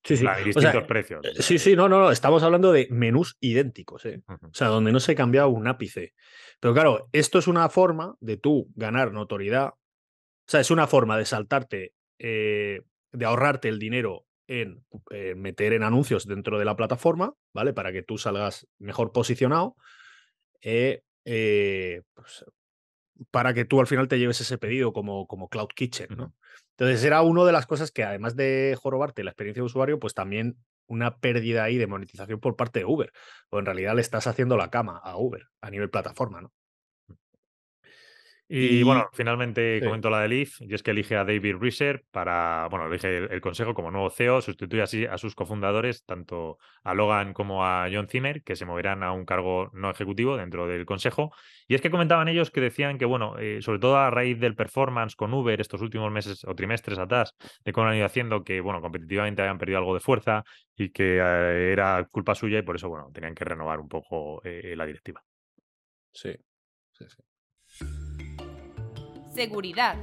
Sí, 0.01 0.15
sí. 0.15 0.23
plan, 0.23 0.37
y 0.39 0.41
O 0.43 0.45
distintos 0.45 0.71
sea, 0.71 0.87
precios. 0.87 1.25
eh, 1.25 1.41
sí, 1.41 1.59
sí, 1.59 1.75
no, 1.75 1.89
no, 1.89 1.99
no. 1.99 2.11
Estamos 2.11 2.41
hablando 2.43 2.71
de 2.71 2.87
menús 2.89 3.35
idénticos, 3.41 4.05
¿eh? 4.05 4.21
O 4.27 4.53
sea, 4.53 4.67
donde 4.69 4.93
no 4.93 5.01
se 5.01 5.13
cambia 5.13 5.45
un 5.47 5.67
ápice. 5.67 6.13
Pero 6.61 6.73
claro, 6.73 7.09
esto 7.11 7.37
es 7.39 7.47
una 7.49 7.67
forma 7.67 8.15
de 8.21 8.37
tú 8.37 8.71
ganar 8.75 9.11
notoriedad. 9.11 9.71
O 9.71 10.51
sea, 10.51 10.61
es 10.61 10.71
una 10.71 10.87
forma 10.87 11.17
de 11.17 11.25
saltarte, 11.25 11.93
eh, 12.17 12.81
de 13.11 13.25
ahorrarte 13.25 13.67
el 13.67 13.77
dinero 13.77 14.25
en 14.49 14.83
eh, 15.11 15.35
meter 15.35 15.73
en 15.73 15.83
anuncios 15.83 16.25
dentro 16.25 16.57
de 16.57 16.65
la 16.65 16.75
plataforma, 16.75 17.35
¿vale? 17.53 17.71
Para 17.71 17.91
que 17.91 18.01
tú 18.01 18.17
salgas 18.17 18.67
mejor 18.79 19.11
posicionado. 19.11 19.75
eh, 20.61 21.03
eh, 21.23 22.01
pues, 22.15 22.45
para 23.31 23.53
que 23.53 23.65
tú 23.65 23.79
al 23.79 23.87
final 23.87 24.07
te 24.07 24.17
lleves 24.17 24.41
ese 24.41 24.57
pedido 24.57 24.91
como, 24.91 25.27
como 25.27 25.49
Cloud 25.49 25.69
Kitchen, 25.75 26.07
¿no? 26.17 26.33
Entonces 26.71 27.03
era 27.03 27.21
una 27.21 27.43
de 27.43 27.51
las 27.51 27.67
cosas 27.67 27.91
que 27.91 28.03
además 28.03 28.35
de 28.35 28.75
jorobarte 28.81 29.23
la 29.23 29.31
experiencia 29.31 29.61
de 29.61 29.65
usuario, 29.65 29.99
pues 29.99 30.13
también 30.13 30.57
una 30.87 31.17
pérdida 31.19 31.63
ahí 31.63 31.77
de 31.77 31.87
monetización 31.87 32.39
por 32.39 32.55
parte 32.55 32.79
de 32.79 32.85
Uber. 32.85 33.11
O 33.49 33.59
en 33.59 33.65
realidad 33.65 33.93
le 33.95 34.01
estás 34.01 34.25
haciendo 34.25 34.57
la 34.57 34.71
cama 34.71 34.97
a 34.97 35.17
Uber 35.17 35.47
a 35.61 35.69
nivel 35.69 35.89
plataforma, 35.89 36.41
¿no? 36.41 36.53
Y, 38.51 38.79
Y- 38.79 38.83
bueno, 38.83 39.07
finalmente 39.13 39.79
sí. 39.79 39.85
comento 39.85 40.09
la 40.09 40.21
de 40.21 40.27
Leaf, 40.27 40.59
y 40.61 40.73
es 40.73 40.81
que 40.81 40.89
elige 40.91 41.15
a 41.15 41.23
David 41.23 41.57
Reeser 41.59 42.03
para, 42.11 42.67
bueno, 42.71 42.87
elige 42.87 43.17
el, 43.17 43.31
el 43.31 43.41
consejo 43.41 43.75
como 43.75 43.91
nuevo 43.91 44.09
CEO, 44.09 44.41
sustituye 44.41 44.81
así 44.81 45.05
a 45.05 45.19
sus 45.19 45.35
cofundadores, 45.35 46.03
tanto 46.03 46.57
a 46.83 46.95
Logan 46.95 47.33
como 47.33 47.63
a 47.63 47.87
John 47.93 48.07
Zimmer, 48.07 48.41
que 48.41 48.55
se 48.55 48.65
moverán 48.65 49.03
a 49.03 49.11
un 49.11 49.25
cargo 49.25 49.69
no 49.73 49.91
ejecutivo 49.91 50.35
dentro 50.35 50.67
del 50.67 50.85
consejo. 50.87 51.31
Y 51.67 51.75
es 51.75 51.81
que 51.81 51.91
comentaban 51.91 52.27
ellos 52.27 52.49
que 52.49 52.61
decían 52.61 52.97
que, 52.97 53.05
bueno, 53.05 53.37
eh, 53.37 53.61
sobre 53.61 53.77
todo 53.77 53.97
a 53.97 54.09
raíz 54.09 54.39
del 54.39 54.55
performance 54.55 55.15
con 55.15 55.31
Uber 55.31 55.61
estos 55.61 55.81
últimos 55.81 56.11
meses 56.11 56.43
o 56.45 56.55
trimestres 56.55 56.97
atrás, 56.97 57.35
de 57.63 57.71
cómo 57.71 57.87
han 57.87 57.97
ido 57.97 58.05
haciendo 58.07 58.43
que, 58.43 58.61
bueno, 58.61 58.81
competitivamente 58.81 59.43
habían 59.43 59.59
perdido 59.59 59.77
algo 59.77 59.93
de 59.93 59.99
fuerza 59.99 60.43
y 60.75 60.89
que 60.89 61.17
eh, 61.21 61.71
era 61.71 62.03
culpa 62.11 62.33
suya 62.33 62.57
y 62.57 62.61
por 62.63 62.75
eso, 62.77 62.89
bueno, 62.89 63.11
tenían 63.13 63.35
que 63.35 63.45
renovar 63.45 63.79
un 63.79 63.87
poco 63.87 64.41
eh, 64.43 64.73
la 64.75 64.87
directiva. 64.87 65.23
Sí. 66.11 66.35
sí, 66.91 67.05
sí. 67.07 67.85
Seguridad. 69.33 69.95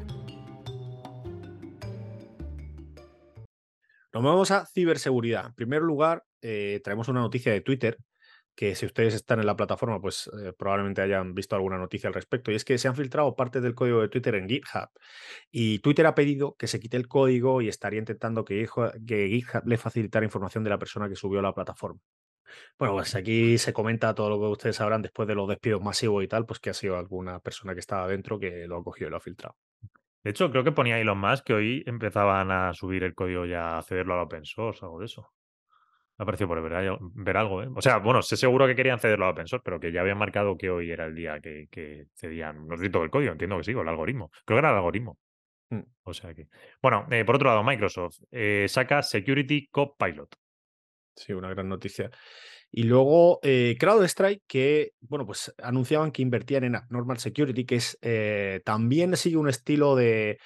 Nos 4.13 4.23
vamos 4.23 4.51
a 4.51 4.65
ciberseguridad. 4.67 5.47
En 5.47 5.55
primer 5.55 5.83
lugar, 5.83 6.25
eh, 6.41 6.81
traemos 6.83 7.09
una 7.09 7.21
noticia 7.21 7.53
de 7.53 7.61
Twitter 7.61 7.99
que 8.55 8.75
si 8.75 8.87
ustedes 8.87 9.13
están 9.13 9.41
en 9.41 9.47
la 9.47 9.57
plataforma, 9.57 10.01
pues 10.01 10.31
eh, 10.43 10.53
probablemente 10.57 11.03
hayan 11.03 11.35
visto 11.35 11.55
alguna 11.55 11.77
noticia 11.77 12.09
al 12.09 12.15
respecto. 12.15 12.51
Y 12.51 12.55
es 12.55 12.65
que 12.65 12.79
se 12.79 12.89
han 12.89 12.97
filtrado 12.97 13.37
partes 13.37 13.63
del 13.63 13.75
código 13.75 14.01
de 14.01 14.09
Twitter 14.09 14.35
en 14.37 14.49
GitHub. 14.49 14.89
Y 15.51 15.81
Twitter 15.81 16.07
ha 16.07 16.15
pedido 16.15 16.57
que 16.57 16.67
se 16.67 16.81
quite 16.81 16.97
el 16.97 17.09
código 17.09 17.61
y 17.61 17.69
estaría 17.69 17.99
intentando 17.99 18.45
que, 18.45 18.67
que 19.07 19.29
GitHub 19.29 19.67
le 19.67 19.77
facilitara 19.77 20.25
información 20.25 20.65
de 20.65 20.71
la 20.71 20.79
persona 20.79 21.09
que 21.09 21.17
subió 21.17 21.41
a 21.41 21.43
la 21.43 21.53
plataforma. 21.53 22.01
Bueno, 22.79 22.95
pues 22.95 23.15
aquí 23.15 23.59
se 23.59 23.73
comenta 23.73 24.15
todo 24.15 24.31
lo 24.31 24.39
que 24.39 24.47
ustedes 24.47 24.77
sabrán 24.77 25.03
después 25.03 25.27
de 25.29 25.35
los 25.35 25.49
despidos 25.49 25.83
masivos 25.83 26.23
y 26.25 26.29
tal, 26.29 26.47
pues 26.47 26.61
que 26.61 26.71
ha 26.71 26.75
sido 26.75 26.97
alguna 26.97 27.41
persona 27.41 27.75
que 27.75 27.81
estaba 27.81 28.07
dentro 28.09 28.39
que 28.39 28.67
lo 28.67 28.79
ha 28.79 28.85
cogido 28.85 29.09
y 29.09 29.11
lo 29.11 29.17
ha 29.17 29.21
filtrado. 29.21 29.57
De 30.27 30.31
hecho, 30.31 30.51
creo 30.51 30.65
que 30.65 30.73
ponía 30.73 30.99
Elon 30.99 31.19
Musk 31.19 31.45
que 31.45 31.55
hoy 31.55 31.85
empezaban 31.87 32.51
a 32.51 32.75
subir 32.75 33.05
el 33.05 33.15
código 33.15 33.47
ya 33.47 33.79
a 33.79 33.83
cederlo 33.83 34.15
a 34.15 34.23
open 34.23 34.45
source, 34.45 34.85
algo 34.85 34.99
de 34.99 35.07
eso. 35.07 35.31
Me 36.19 36.23
ha 36.25 36.27
parecido 36.27 36.49
por 36.49 36.63
ver, 36.63 37.37
algo, 37.37 37.63
¿eh? 37.63 37.69
O 37.77 37.81
sea, 37.81 37.99
bueno, 37.99 38.23
sé 38.23 38.37
seguro 38.37 38.67
que 38.67 38.75
querían 38.75 38.99
cederlo 38.99 39.27
a 39.27 39.31
open 39.31 39.47
source, 39.47 39.63
pero 39.63 39.79
que 39.79 39.93
ya 39.93 40.01
habían 40.01 40.19
marcado 40.19 40.57
que 40.57 40.69
hoy 40.69 40.91
era 40.91 41.07
el 41.07 41.15
día 41.15 41.41
que, 41.41 42.07
cedían, 42.15 42.67
no 42.67 42.77
sé 42.77 42.89
todo 42.91 43.05
el 43.05 43.11
código, 43.11 43.33
entiendo 43.33 43.57
que 43.59 43.65
sí, 43.65 43.75
o 43.75 43.83
el 43.83 43.89
algoritmo. 43.89 44.31
Creo 44.45 44.57
que 44.57 44.59
era 44.61 44.71
el 44.71 44.77
algoritmo. 44.77 45.19
Mm. 45.71 45.83
O 46.03 46.13
sea 46.13 46.35
que. 46.35 46.49
Bueno, 46.83 47.07
eh, 47.11 47.25
por 47.25 47.37
otro 47.37 47.51
lado, 47.51 47.63
Microsoft 47.63 48.19
eh, 48.33 48.67
saca 48.69 49.03
Security 49.03 49.69
Copilot. 49.69 50.35
Sí, 51.17 51.33
una 51.33 51.49
gran 51.49 51.69
noticia. 51.69 52.11
Y 52.71 52.83
luego 52.83 53.41
eh, 53.43 53.77
CrowdStrike, 53.79 54.43
que, 54.47 54.93
bueno, 55.01 55.25
pues 55.25 55.55
anunciaban 55.63 56.13
que 56.13 56.23
invertían 56.23 56.65
en 56.65 56.77
Normal 56.91 57.19
Security, 57.19 57.65
que 57.65 57.77
es 57.77 57.99
eh, 58.03 58.61
también 58.65 59.17
sigue 59.17 59.37
un 59.39 59.49
estilo 59.49 59.97
de 59.97 60.39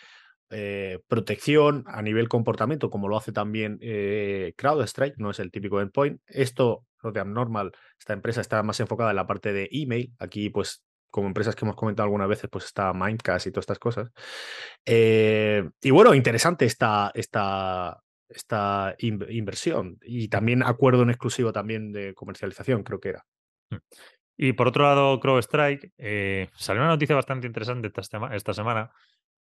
eh, 0.51 1.01
protección 1.09 1.85
a 1.87 2.03
nivel 2.03 2.29
comportamiento, 2.29 2.91
como 2.91 3.09
lo 3.09 3.17
hace 3.17 3.33
también 3.33 3.79
CrowdStrike, 4.57 5.17
no 5.19 5.31
es 5.31 5.41
el 5.41 5.51
típico 5.51 5.81
endpoint. 5.81 6.21
Esto, 6.27 6.87
lo 7.03 7.11
de 7.11 7.21
Abnormal, 7.21 7.73
esta 7.99 8.13
empresa 8.13 8.41
está 8.41 8.63
más 8.63 8.79
enfocada 8.79 9.11
en 9.11 9.17
la 9.17 9.27
parte 9.27 9.53
de 9.53 9.69
email. 9.73 10.13
Aquí, 10.19 10.51
pues, 10.51 10.85
como 11.11 11.27
empresas 11.27 11.57
que 11.57 11.65
hemos 11.65 11.77
comentado 11.77 12.05
algunas 12.05 12.29
veces, 12.29 12.49
pues 12.49 12.67
está 12.67 12.93
Mindcast 12.93 13.49
y 13.49 13.51
todas 13.51 13.65
estas 13.65 13.81
cosas. 13.81 14.11
y 14.87 15.91
bueno, 15.91 16.15
interesante 16.15 16.65
esta, 16.65 17.11
esta, 17.15 18.01
esta 18.31 18.95
inversión 18.99 19.99
y 20.03 20.29
también 20.29 20.62
acuerdo 20.62 21.03
en 21.03 21.11
exclusivo 21.11 21.53
también 21.53 21.93
de 21.93 22.14
comercialización, 22.14 22.83
creo 22.83 23.01
que 23.01 23.09
era. 23.11 23.27
Mm. 23.71 23.77
Y 24.43 24.53
por 24.55 24.69
otro 24.69 24.85
lado, 24.85 25.21
CrowdStrike, 25.21 25.93
eh, 25.99 26.49
salió 26.55 26.81
una 26.81 26.93
noticia 26.93 27.14
bastante 27.14 27.47
interesante 27.47 27.88
esta, 27.95 28.55
semana. 28.55 28.90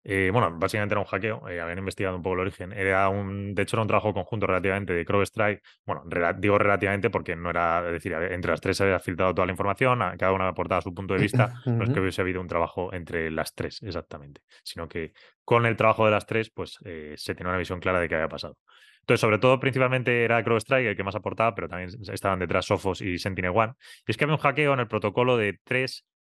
Eh, 0.08 0.30
bueno, 0.32 0.56
básicamente 0.56 0.92
era 0.92 1.00
un 1.00 1.06
hackeo, 1.06 1.48
eh, 1.48 1.60
habían 1.60 1.78
investigado 1.78 2.16
un 2.16 2.22
poco 2.22 2.34
el 2.34 2.40
origen. 2.42 2.72
Era 2.72 3.08
un, 3.08 3.56
de 3.56 3.62
hecho, 3.62 3.74
era 3.74 3.82
un 3.82 3.88
trabajo 3.88 4.14
conjunto 4.14 4.46
relativamente 4.46 4.92
de 4.92 5.04
CrowdStrike. 5.04 5.62
Bueno, 5.84 6.04
digo 6.38 6.58
relativamente 6.58 7.10
porque 7.10 7.34
no 7.34 7.50
era, 7.50 7.84
es 7.86 7.92
decir, 7.92 8.12
entre 8.12 8.52
las 8.52 8.60
tres 8.60 8.76
se 8.76 8.84
había 8.84 9.00
filtrado 9.00 9.34
toda 9.34 9.46
la 9.46 9.52
información, 9.52 9.98
cada 10.16 10.30
una 10.30 10.46
aportaba 10.46 10.80
su 10.80 10.94
punto 10.94 11.14
de 11.14 11.20
vista. 11.20 11.54
No 11.66 11.82
es 11.82 11.90
que 11.90 11.98
hubiese 11.98 12.22
habido 12.22 12.40
un 12.40 12.46
trabajo 12.46 12.94
entre 12.94 13.30
las 13.30 13.52
tres 13.54 13.82
exactamente, 13.82 14.42
sino 14.62 14.88
que 14.88 15.12
con 15.44 15.66
el 15.66 15.76
trabajo 15.76 16.04
de 16.04 16.12
las 16.12 16.24
tres, 16.24 16.50
pues 16.50 16.78
se 17.16 17.34
tenía 17.34 17.50
una 17.50 17.58
visión 17.58 17.80
clara 17.80 17.98
de 17.98 18.08
qué 18.08 18.14
había 18.14 18.28
pasado. 18.28 18.56
Entonces, 19.00 19.20
sobre 19.20 19.38
todo, 19.38 19.60
principalmente 19.60 20.24
era 20.24 20.42
CrowdStrike 20.42 20.88
el 20.88 20.96
que 20.96 21.04
más 21.04 21.14
aportaba, 21.14 21.54
pero 21.54 21.68
también 21.68 21.90
estaban 22.12 22.38
detrás 22.38 22.66
Sophos 22.66 23.00
y 23.00 23.18
Sentinel-One. 23.18 23.74
Y 24.06 24.10
es 24.10 24.16
que 24.16 24.24
había 24.24 24.34
un 24.34 24.40
hackeo 24.40 24.72
en 24.72 24.80
el 24.80 24.88
protocolo 24.88 25.36
de 25.36 25.58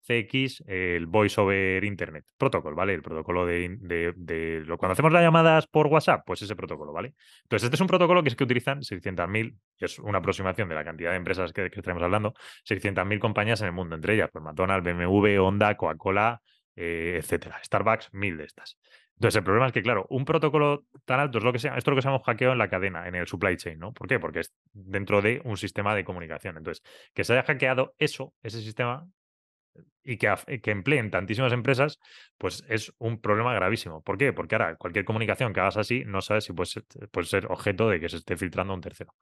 3CX, 0.07 0.65
el 0.67 1.07
Voice 1.07 1.41
over 1.41 1.85
Internet 1.85 2.25
Protocol, 2.37 2.75
¿vale? 2.75 2.95
El 2.95 3.03
protocolo 3.03 3.47
de, 3.47 3.77
de, 3.79 4.65
cuando 4.79 4.93
hacemos 4.93 5.13
las 5.13 5.23
llamadas 5.23 5.67
por 5.67 5.87
WhatsApp, 5.87 6.23
pues 6.27 6.43
ese 6.43 6.57
protocolo, 6.57 6.93
¿vale? 6.93 7.15
Entonces, 7.43 7.65
este 7.65 7.77
es 7.77 7.81
un 7.81 7.87
protocolo 7.87 8.23
que 8.23 8.29
es 8.29 8.37
que 8.37 8.45
utilizan 8.45 8.81
600.000, 8.83 9.57
que 9.79 9.85
es 9.87 9.99
una 9.99 10.19
aproximación 10.19 10.69
de 10.69 10.75
la 10.75 10.85
cantidad 10.85 11.11
de 11.11 11.17
empresas 11.17 11.53
que, 11.53 11.71
que 11.71 11.81
estamos 11.81 12.03
hablando, 12.03 12.35
600.000 12.65 13.19
compañías 13.19 13.61
en 13.61 13.69
el 13.69 13.73
mundo, 13.73 13.95
entre 13.95 14.15
ellas, 14.15 14.31
pues 14.33 14.45
McDonald's, 14.45 14.85
BMW, 14.85 15.39
Honda, 15.39 15.77
Coca-Cola, 15.77 16.43
eh, 16.77 17.19
etcétera. 17.21 17.61
Starbucks, 17.63 18.13
mil 18.13 18.37
de 18.37 18.45
estas. 18.45 18.79
Entonces, 19.17 19.37
el 19.37 19.45
problema 19.45 19.69
es 19.69 19.73
que, 19.73 19.83
claro, 19.83 20.07
un 20.11 20.25
protocolo 20.25 20.87
tan 21.05 21.21
alto 21.21 21.39
es 21.39 21.45
lo 21.45 21.53
que 21.53 21.61
sea, 21.61 21.77
esto 21.77 21.91
es 21.91 21.93
lo 21.93 21.97
que 21.97 22.03
se 22.03 22.09
llama 22.09 22.23
hackeo 22.25 22.53
en 22.53 22.59
la 22.59 22.69
cadena, 22.69 23.07
en 23.07 23.15
el 23.15 23.29
supply 23.29 23.57
chain, 23.57 23.79
¿no? 23.79 23.93
¿Por 23.93 24.09
qué? 24.09 24.19
Porque 24.19 24.41
es 24.41 24.53
dentro 24.73 25.23
de 25.23 25.41
un 25.45 25.57
sistema 25.57 25.95
de 25.95 26.05
comunicación. 26.05 26.57
Entonces, 26.57 26.83
que 27.15 27.23
se 27.23 27.33
haya 27.33 27.45
hackeado 27.45 27.95
eso, 27.99 28.35
ese 28.43 28.61
sistema, 28.61 29.07
y 30.03 30.19
que, 30.19 30.33
que 30.63 30.71
empleen 30.71 31.11
tantísimas 31.11 31.53
empresas, 31.53 31.99
pues 32.39 32.65
es 32.69 32.93
un 32.99 33.21
problema 33.21 33.55
gravísimo. 33.55 34.03
¿Por 34.03 34.19
qué? 34.19 34.33
Porque 34.33 34.55
ahora 34.55 34.77
cualquier 34.77 35.05
comunicación 35.05 35.53
que 35.53 35.61
hagas 35.61 35.77
así 35.77 36.05
no 36.07 36.21
sabes 36.21 36.45
si 36.45 36.53
puede 36.53 36.67
ser, 36.67 36.85
puede 37.11 37.27
ser 37.27 37.47
objeto 37.47 37.89
de 37.89 38.01
que 38.01 38.09
se 38.09 38.19
esté 38.19 38.37
filtrando 38.37 38.73
a 38.73 38.77
un 38.77 38.83
tercero. 38.83 39.15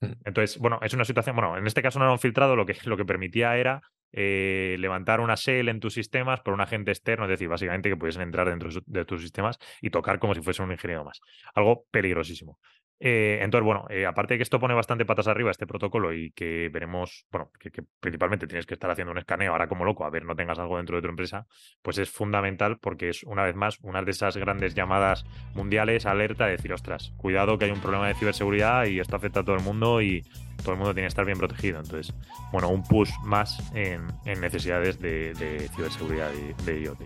Mm. 0.00 0.12
Entonces, 0.24 0.58
bueno, 0.58 0.78
es 0.82 0.94
una 0.94 1.04
situación, 1.04 1.36
bueno, 1.36 1.56
en 1.58 1.66
este 1.66 1.82
caso 1.82 1.98
no 1.98 2.06
lo 2.06 2.12
han 2.12 2.18
filtrado, 2.18 2.56
lo 2.56 2.66
que, 2.66 2.76
lo 2.84 2.96
que 2.96 3.04
permitía 3.04 3.56
era 3.56 3.82
eh, 4.12 4.76
levantar 4.78 5.20
una 5.20 5.34
shell 5.36 5.68
en 5.68 5.78
tus 5.78 5.94
sistemas 5.94 6.40
por 6.40 6.54
un 6.54 6.60
agente 6.60 6.90
externo, 6.90 7.26
es 7.26 7.30
decir, 7.30 7.48
básicamente 7.48 7.88
que 7.90 7.96
pudiesen 7.96 8.22
entrar 8.22 8.48
dentro 8.48 8.70
de 8.86 9.04
tus 9.04 9.22
sistemas 9.22 9.58
y 9.80 9.90
tocar 9.90 10.18
como 10.18 10.34
si 10.34 10.42
fuese 10.42 10.62
un 10.62 10.72
ingeniero 10.72 11.04
más. 11.04 11.20
Algo 11.54 11.84
peligrosísimo. 11.90 12.58
Eh, 13.02 13.38
entonces, 13.40 13.64
bueno, 13.64 13.86
eh, 13.88 14.04
aparte 14.04 14.34
de 14.34 14.38
que 14.38 14.42
esto 14.42 14.60
pone 14.60 14.74
bastante 14.74 15.06
patas 15.06 15.26
arriba 15.26 15.50
este 15.50 15.66
protocolo 15.66 16.12
y 16.12 16.32
que 16.32 16.68
veremos, 16.68 17.24
bueno, 17.32 17.50
que, 17.58 17.70
principalmente 17.98 18.46
tienes 18.46 18.66
que 18.66 18.74
estar 18.74 18.90
haciendo 18.90 19.10
un 19.10 19.16
escaneo 19.16 19.52
ahora 19.52 19.68
como 19.68 19.86
loco, 19.86 20.04
a 20.04 20.10
ver, 20.10 20.26
no 20.26 20.36
tengas 20.36 20.58
algo 20.58 20.76
dentro 20.76 20.96
de 20.96 21.02
tu 21.02 21.08
empresa, 21.08 21.46
pues 21.80 21.96
es 21.96 22.10
fundamental 22.10 22.78
porque 22.78 23.08
es 23.08 23.22
una 23.22 23.44
vez 23.44 23.56
más 23.56 23.78
una 23.80 24.02
de 24.02 24.10
esas 24.10 24.36
grandes 24.36 24.74
llamadas 24.74 25.24
mundiales 25.54 26.04
alerta 26.04 26.44
de 26.44 26.52
decir, 26.52 26.74
ostras, 26.74 27.14
cuidado 27.16 27.56
que 27.56 27.64
hay 27.64 27.70
un 27.70 27.80
problema 27.80 28.06
de 28.06 28.14
ciberseguridad 28.14 28.84
y 28.84 29.00
esto 29.00 29.16
afecta 29.16 29.40
a 29.40 29.44
todo 29.44 29.56
el 29.56 29.62
mundo 29.62 30.02
y 30.02 30.22
todo 30.62 30.72
el 30.72 30.78
mundo 30.78 30.92
tiene 30.92 31.06
que 31.06 31.08
estar 31.08 31.24
bien 31.24 31.38
protegido. 31.38 31.80
Entonces, 31.80 32.14
bueno, 32.52 32.68
un 32.68 32.82
push 32.82 33.10
más 33.24 33.72
en, 33.74 34.08
necesidades 34.26 35.00
de, 35.00 35.68
ciberseguridad 35.74 36.30
de, 36.66 36.82
IoT. 36.82 37.00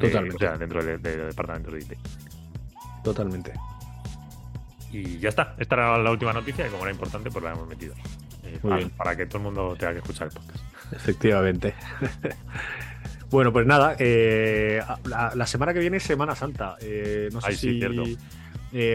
Totalmente. 0.00 0.36
o 0.44 0.48
sea, 0.48 0.58
dentro 0.58 0.84
del 0.84 1.00
departamento 1.00 1.70
de 1.70 1.78
IT. 1.82 1.92
Totalmente. 3.04 3.52
Y 4.96 5.18
ya 5.18 5.28
está. 5.28 5.54
Esta 5.58 5.74
era 5.74 5.98
la 5.98 6.10
última 6.10 6.32
noticia 6.32 6.66
y 6.66 6.70
como 6.70 6.84
era 6.84 6.92
importante, 6.92 7.30
pues 7.30 7.44
la 7.44 7.52
hemos 7.52 7.68
metido. 7.68 7.94
Eh, 8.44 8.88
para, 8.96 9.16
que 9.16 9.26
todo 9.26 9.38
el 9.38 9.44
mundo 9.44 9.76
tenga 9.78 9.92
que 9.92 9.98
escuchar 9.98 10.28
el 10.28 10.32
podcast. 10.32 10.64
Efectivamente. 10.92 11.74
bueno, 13.30 13.52
pues 13.52 13.66
nada, 13.66 13.96
eh, 13.98 14.80
la, 15.04 15.46
semana 15.46 15.74
que 15.74 15.80
viene 15.80 15.98
es 15.98 16.02
Semana 16.02 16.34
Santa. 16.34 16.76
Eh, 16.80 17.28
no 17.32 17.40
sé 17.42 17.52
si. 17.54 17.82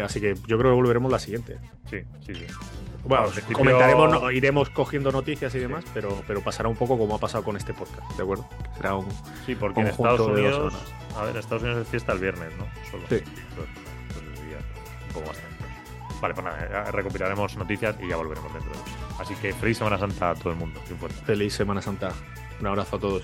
así 0.03 0.21
que 0.21 0.35
yo 0.47 0.57
creo 0.57 0.71
que 0.71 0.75
volveremos 0.75 1.11
la 1.11 1.19
siguiente. 1.19 1.57
Sí, 1.89 1.99
sí, 2.25 2.33
sí. 2.33 2.45
Bueno, 3.03 3.29
comentaremos, 3.53 4.31
iremos 4.31 4.69
cogiendo 4.69 5.11
noticias 5.11 5.53
y 5.55 5.59
demás, 5.59 5.83
pero, 5.93 6.23
pero 6.27 6.41
pasará 6.41 6.69
un 6.69 6.75
poco 6.75 6.99
como 6.99 7.15
ha 7.15 7.19
pasado 7.19 7.43
con 7.43 7.57
este 7.57 7.73
podcast, 7.73 8.07
¿de 8.15 8.23
acuerdo? 8.23 8.47
Será 8.77 8.95
un. 8.95 9.07
Sí, 9.45 9.55
porque 9.55 9.81
en 9.81 9.87
Estados 9.87 10.21
Unidos. 10.21 10.73
A 11.17 11.25
ver, 11.25 11.37
Estados 11.37 11.63
Unidos 11.63 11.81
es 11.81 11.87
fiesta 11.87 12.13
el 12.13 12.19
viernes, 12.19 12.49
¿no? 12.57 12.65
Solo. 12.89 13.03
Sí. 13.09 13.23
un 15.07 15.13
poco 15.13 15.27
más 15.27 15.50
Vale, 16.21 16.35
pues 16.35 16.45
nada, 16.45 16.91
recopilaremos 16.91 17.57
noticias 17.57 17.95
y 17.99 18.07
ya 18.07 18.15
volveremos 18.15 18.53
dentro. 18.53 18.71
Así 19.19 19.33
que 19.35 19.53
feliz 19.53 19.77
Semana 19.77 19.97
Santa 19.97 20.29
a 20.29 20.35
todo 20.35 20.53
el 20.53 20.59
mundo. 20.59 20.79
Feliz 21.25 21.53
Semana 21.53 21.81
Santa. 21.81 22.11
Un 22.59 22.67
abrazo 22.67 22.97
a 22.97 22.99
todos. 22.99 23.23